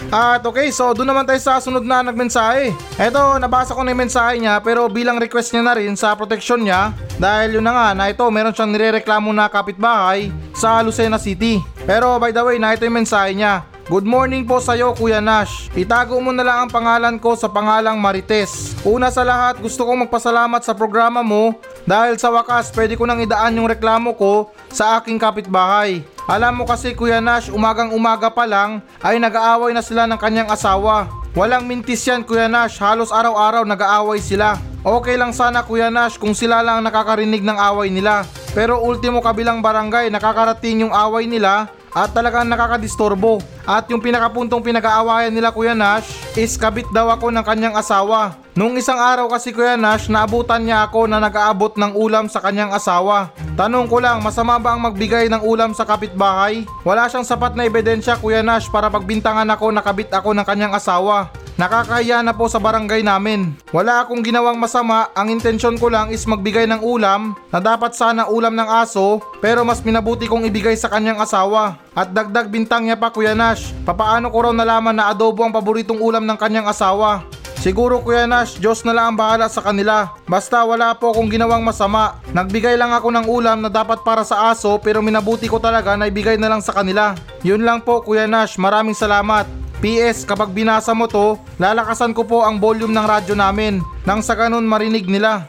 At 0.07 0.39
okay, 0.47 0.71
so 0.71 0.95
doon 0.95 1.11
naman 1.11 1.27
tayo 1.27 1.35
sa 1.43 1.59
sunod 1.59 1.83
na 1.83 1.99
nagmensahe. 1.99 2.71
Eto, 2.95 3.19
nabasa 3.43 3.75
ko 3.75 3.83
na 3.83 3.91
yung 3.91 4.07
mensahe 4.07 4.39
niya 4.39 4.63
pero 4.63 4.87
bilang 4.87 5.19
request 5.19 5.51
niya 5.51 5.63
na 5.67 5.75
rin 5.75 5.91
sa 5.99 6.15
protection 6.15 6.63
niya 6.63 6.95
dahil 7.19 7.59
yun 7.59 7.65
na 7.67 7.75
nga 7.75 7.87
na 7.91 8.05
ito 8.07 8.23
meron 8.31 8.55
siyang 8.55 8.71
nirereklamo 8.71 9.35
na 9.35 9.51
kapitbahay 9.51 10.31
sa 10.55 10.79
Lucena 10.79 11.19
City. 11.19 11.59
Pero 11.83 12.15
by 12.23 12.31
the 12.31 12.39
way, 12.39 12.55
na 12.55 12.71
ito 12.71 12.87
yung 12.87 13.03
mensahe 13.03 13.35
niya. 13.35 13.67
Good 13.87 14.03
morning 14.03 14.43
po 14.43 14.59
sa 14.59 14.75
iyo 14.75 14.91
Kuya 14.91 15.23
Nash. 15.23 15.71
Itago 15.71 16.19
mo 16.19 16.35
na 16.35 16.43
lang 16.43 16.67
ang 16.67 16.71
pangalan 16.75 17.15
ko 17.15 17.39
sa 17.39 17.47
pangalang 17.47 17.95
Marites. 17.95 18.75
Una 18.83 19.07
sa 19.07 19.23
lahat, 19.23 19.63
gusto 19.63 19.87
kong 19.87 20.03
magpasalamat 20.03 20.59
sa 20.59 20.75
programa 20.75 21.23
mo 21.23 21.55
dahil 21.87 22.19
sa 22.19 22.27
wakas 22.27 22.67
pwede 22.75 22.99
ko 22.99 23.07
nang 23.07 23.23
idaan 23.23 23.55
yung 23.55 23.71
reklamo 23.71 24.11
ko 24.19 24.51
sa 24.67 24.99
aking 24.99 25.15
kapitbahay. 25.15 26.03
Alam 26.27 26.59
mo 26.59 26.63
kasi 26.67 26.91
Kuya 26.99 27.23
Nash, 27.23 27.47
umagang 27.47 27.95
umaga 27.95 28.27
pa 28.27 28.43
lang 28.43 28.83
ay 28.99 29.23
nag-aaway 29.23 29.71
na 29.71 29.79
sila 29.79 30.03
ng 30.03 30.19
kanyang 30.19 30.51
asawa. 30.51 31.07
Walang 31.31 31.63
mintis 31.63 32.03
yan 32.03 32.27
Kuya 32.27 32.51
Nash, 32.51 32.83
halos 32.83 33.07
araw-araw 33.07 33.63
nag-aaway 33.63 34.19
sila. 34.19 34.59
Okay 34.83 35.15
lang 35.15 35.31
sana 35.31 35.63
Kuya 35.63 35.87
Nash 35.87 36.19
kung 36.19 36.35
sila 36.35 36.59
lang 36.59 36.83
nakakarinig 36.83 37.39
ng 37.39 37.55
away 37.55 37.87
nila. 37.87 38.27
Pero 38.51 38.83
ultimo 38.83 39.23
kabilang 39.23 39.63
barangay 39.63 40.11
nakakarating 40.11 40.83
yung 40.83 40.91
away 40.91 41.23
nila 41.23 41.71
at 41.97 42.13
talagang 42.13 42.45
nakakadisturbo. 42.45 43.41
At 43.65 43.89
yung 43.89 43.99
pinakapuntong 43.99 44.61
pinag-aawayan 44.61 45.33
nila 45.33 45.49
Kuya 45.49 45.73
Nash 45.73 46.05
is 46.37 46.53
kabit 46.53 46.85
daw 46.93 47.09
ako 47.09 47.33
ng 47.33 47.41
kanyang 47.41 47.73
asawa. 47.73 48.37
Nung 48.53 48.77
isang 48.77 48.97
araw 48.97 49.25
kasi 49.29 49.49
Kuya 49.49 49.73
Nash, 49.73 50.05
naabutan 50.05 50.61
niya 50.61 50.85
ako 50.85 51.09
na 51.09 51.17
nag-aabot 51.17 51.73
ng 51.73 51.97
ulam 51.97 52.29
sa 52.29 52.41
kanyang 52.41 52.69
asawa. 52.69 53.33
Tanong 53.57 53.89
ko 53.89 53.97
lang, 53.97 54.21
masama 54.21 54.61
ba 54.61 54.77
ang 54.77 54.81
magbigay 54.85 55.29
ng 55.29 55.41
ulam 55.41 55.73
sa 55.73 55.85
kapitbahay? 55.85 56.65
Wala 56.85 57.09
siyang 57.09 57.25
sapat 57.25 57.57
na 57.57 57.65
ebidensya 57.65 58.17
Kuya 58.17 58.45
Nash 58.45 58.69
para 58.69 58.89
pagbintangan 58.93 59.49
ako 59.49 59.73
na 59.73 59.81
kabit 59.81 60.13
ako 60.13 60.37
ng 60.37 60.45
kanyang 60.45 60.77
asawa. 60.77 61.33
Nakakahiya 61.57 62.21
na 62.21 62.37
po 62.37 62.45
sa 62.45 62.61
barangay 62.61 63.01
namin. 63.01 63.57
Wala 63.73 64.05
akong 64.05 64.21
ginawang 64.21 64.61
masama, 64.61 65.09
ang 65.17 65.33
intensyon 65.33 65.81
ko 65.81 65.89
lang 65.89 66.13
is 66.13 66.21
magbigay 66.29 66.69
ng 66.69 66.85
ulam 66.85 67.33
na 67.49 67.57
dapat 67.57 67.97
sana 67.97 68.29
ulam 68.29 68.53
ng 68.53 68.69
aso 68.69 69.17
pero 69.41 69.65
mas 69.65 69.81
minabuti 69.81 70.29
kong 70.29 70.45
ibigay 70.45 70.77
sa 70.77 70.85
kanyang 70.85 71.17
asawa. 71.17 71.81
At 71.97 72.13
dagdag 72.13 72.53
bintang 72.53 72.85
niya 72.85 72.93
pa 72.93 73.09
Kuya 73.09 73.33
Nash, 73.33 73.73
papaano 73.89 74.29
ko 74.29 74.37
raw 74.45 74.53
nalaman 74.53 75.01
na 75.01 75.09
adobo 75.09 75.41
ang 75.41 75.49
paboritong 75.49 75.97
ulam 75.97 76.29
ng 76.29 76.37
kanyang 76.37 76.69
asawa? 76.69 77.25
Siguro 77.57 78.05
Kuya 78.05 78.29
Nash, 78.29 78.61
Diyos 78.61 78.85
na 78.85 78.93
lang 78.93 79.05
ang 79.09 79.17
bahala 79.17 79.49
sa 79.49 79.65
kanila. 79.65 80.13
Basta 80.29 80.61
wala 80.61 80.93
po 80.93 81.09
akong 81.09 81.25
ginawang 81.25 81.65
masama. 81.65 82.21
Nagbigay 82.37 82.77
lang 82.77 82.93
ako 82.93 83.09
ng 83.09 83.25
ulam 83.25 83.65
na 83.65 83.73
dapat 83.73 84.05
para 84.05 84.21
sa 84.21 84.53
aso 84.53 84.77
pero 84.77 85.01
minabuti 85.01 85.49
ko 85.49 85.57
talaga 85.57 85.97
na 85.97 86.05
ibigay 86.05 86.37
na 86.37 86.53
lang 86.53 86.61
sa 86.61 86.69
kanila. 86.69 87.17
Yun 87.41 87.65
lang 87.65 87.81
po 87.81 88.05
Kuya 88.05 88.29
Nash, 88.29 88.61
maraming 88.61 88.93
salamat. 88.93 89.66
PS, 89.77 90.25
kapag 90.25 90.49
binasa 90.49 90.89
mo 90.97 91.05
to, 91.05 91.37
lalakasan 91.61 92.09
ko 92.09 92.25
po 92.25 92.41
ang 92.41 92.57
volume 92.57 92.89
ng 92.89 93.05
radyo 93.05 93.37
namin 93.37 93.85
nang 94.09 94.25
sa 94.25 94.33
ganun 94.33 94.65
marinig 94.65 95.05
nila. 95.05 95.45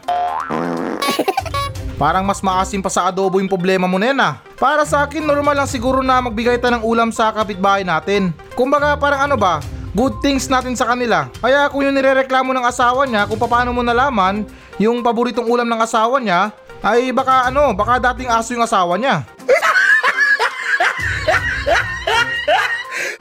Parang 1.99 2.23
mas 2.23 2.45
maasim 2.45 2.85
pa 2.85 2.93
sa 2.93 3.09
adobo 3.09 3.41
yung 3.41 3.49
problema 3.49 3.89
mo 3.89 3.97
na 3.97 4.13
yan 4.13 4.21
ah. 4.21 4.39
Para 4.61 4.85
sa 4.85 5.09
akin, 5.09 5.25
normal 5.25 5.65
lang 5.65 5.67
siguro 5.67 6.05
na 6.05 6.21
magbigay 6.21 6.61
tayo 6.61 6.77
ng 6.79 6.85
ulam 6.85 7.09
sa 7.09 7.33
kapitbahay 7.33 7.83
natin. 7.83 8.31
Kumbaga 8.53 8.95
parang 9.01 9.33
ano 9.33 9.37
ba, 9.41 9.65
good 9.97 10.21
things 10.21 10.47
natin 10.47 10.77
sa 10.77 10.93
kanila. 10.93 11.27
Kaya 11.41 11.67
kung 11.73 11.89
yung 11.89 11.97
nirereklamo 11.97 12.53
ng 12.53 12.69
asawa 12.69 13.09
niya, 13.09 13.25
kung 13.27 13.41
paano 13.41 13.73
mo 13.73 13.81
nalaman 13.81 14.45
yung 14.77 15.01
paboritong 15.03 15.49
ulam 15.49 15.67
ng 15.67 15.81
asawa 15.81 16.21
niya, 16.21 16.53
ay 16.85 17.11
baka 17.11 17.49
ano, 17.49 17.75
baka 17.75 17.99
dating 18.13 18.31
aso 18.31 18.55
yung 18.55 18.63
asawa 18.63 18.95
niya. 19.01 19.25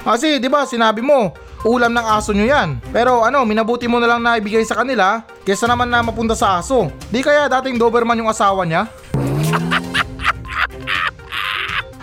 Kasi 0.08 0.40
'di 0.40 0.48
ba 0.48 0.64
sinabi 0.64 1.04
mo, 1.04 1.36
ulam 1.68 1.92
ng 1.92 2.08
aso 2.08 2.32
nyo 2.32 2.48
yan. 2.48 2.80
Pero 2.96 3.28
ano, 3.28 3.44
minabuti 3.44 3.92
mo 3.92 4.00
na 4.00 4.08
lang 4.08 4.24
na 4.24 4.40
ibigay 4.40 4.64
sa 4.64 4.80
kanila 4.80 5.28
kesa 5.44 5.68
naman 5.68 5.92
na 5.92 6.00
mapunta 6.00 6.32
sa 6.32 6.64
aso. 6.64 6.88
Di 7.12 7.20
kaya 7.20 7.52
dating 7.52 7.76
Doberman 7.76 8.24
yung 8.24 8.32
asawa 8.32 8.64
niya? 8.64 8.88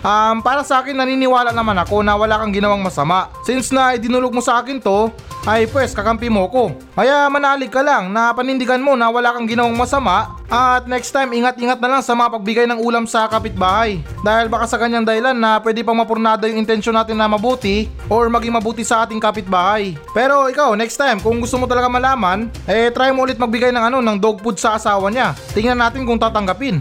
Um, 0.05 0.45
para 0.45 0.61
sa 0.61 0.85
akin 0.85 1.01
naniniwala 1.01 1.49
naman 1.49 1.81
ako 1.81 2.05
na 2.05 2.13
wala 2.13 2.37
kang 2.37 2.53
ginawang 2.53 2.85
masama. 2.85 3.33
Since 3.41 3.73
na 3.73 3.97
idinulog 3.97 4.37
mo 4.37 4.45
sa 4.45 4.61
akin 4.61 4.77
to, 4.77 5.09
ay 5.45 5.69
pwes 5.69 5.93
kakampi 5.93 6.33
mo 6.33 6.49
ko. 6.49 6.73
Kaya 6.97 7.29
manalig 7.29 7.69
ka 7.69 7.85
lang 7.85 8.09
na 8.09 8.33
panindigan 8.33 8.81
mo 8.81 8.97
na 8.97 9.13
wala 9.13 9.37
kang 9.37 9.45
ginawang 9.45 9.77
masama 9.77 10.41
at 10.49 10.89
next 10.89 11.13
time 11.13 11.33
ingat-ingat 11.37 11.77
na 11.81 11.89
lang 11.97 12.03
sa 12.05 12.17
mga 12.17 12.33
pagbigay 12.41 12.67
ng 12.69 12.81
ulam 12.81 13.05
sa 13.05 13.29
kapitbahay. 13.29 14.01
Dahil 14.25 14.49
baka 14.49 14.65
sa 14.65 14.81
kanyang 14.81 15.05
dahilan 15.05 15.37
na 15.37 15.61
pwede 15.61 15.85
pang 15.85 15.97
mapurnado 15.97 16.49
yung 16.49 16.65
intensyon 16.65 16.97
natin 16.97 17.21
na 17.21 17.29
mabuti 17.29 17.93
or 18.09 18.33
maging 18.33 18.57
mabuti 18.57 18.81
sa 18.83 19.05
ating 19.05 19.21
kapitbahay. 19.21 19.93
Pero 20.17 20.49
ikaw, 20.49 20.73
next 20.73 20.97
time 20.97 21.21
kung 21.21 21.41
gusto 21.41 21.61
mo 21.61 21.69
talaga 21.69 21.93
malaman, 21.93 22.49
eh 22.65 22.89
try 22.89 23.13
mo 23.13 23.29
ulit 23.29 23.37
magbigay 23.37 23.69
ng 23.69 23.85
ano 23.93 23.99
ng 24.01 24.17
dog 24.17 24.41
food 24.41 24.57
sa 24.57 24.81
asawa 24.81 25.13
niya. 25.13 25.37
Tingnan 25.53 25.77
natin 25.77 26.09
kung 26.09 26.17
tatanggapin. 26.17 26.81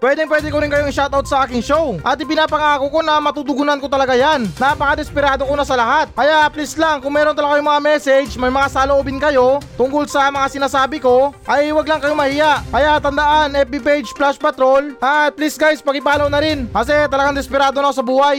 Pwedeng 0.00 0.30
pwede 0.32 0.48
ko 0.48 0.56
rin 0.64 0.72
kayong 0.72 0.88
shoutout 0.88 1.28
sa 1.28 1.44
aking 1.44 1.60
show. 1.60 2.00
At 2.00 2.16
ipinapangako 2.16 2.88
ko 2.88 3.04
na 3.04 3.20
matutugunan 3.20 3.76
ko 3.76 3.90
talaga 3.92 4.16
yan. 4.16 4.48
Napaka-desperado 4.56 5.44
ko 5.44 5.52
na 5.52 5.68
sa 5.68 5.76
lahat. 5.76 6.08
Kaya 6.16 6.48
please 6.48 6.72
lang, 6.80 7.04
kung 7.04 7.12
meron 7.12 7.36
talaga 7.36 7.60
kayong 7.60 7.68
mga 7.68 7.84
message, 7.84 8.30
may 8.40 8.48
mga 8.48 8.72
saloobin 8.72 9.20
kayo 9.20 9.60
tungkol 9.76 10.08
sa 10.08 10.32
mga 10.32 10.48
sinasabi 10.48 10.96
ko, 10.96 11.36
ay 11.44 11.68
wag 11.76 11.84
lang 11.84 12.00
kayong 12.00 12.16
mahiya. 12.16 12.64
Kaya 12.72 12.96
tandaan, 12.96 13.52
FB 13.68 13.74
page 13.84 14.08
Flash 14.16 14.40
Patrol. 14.40 14.96
At 15.04 15.36
please 15.36 15.60
guys, 15.60 15.84
pakipollow 15.84 16.32
na 16.32 16.40
rin. 16.40 16.64
Kasi 16.72 16.94
talagang 17.12 17.36
desperado 17.36 17.76
na 17.82 17.92
ako 17.92 17.94
sa 18.00 18.06
buhay. 18.06 18.38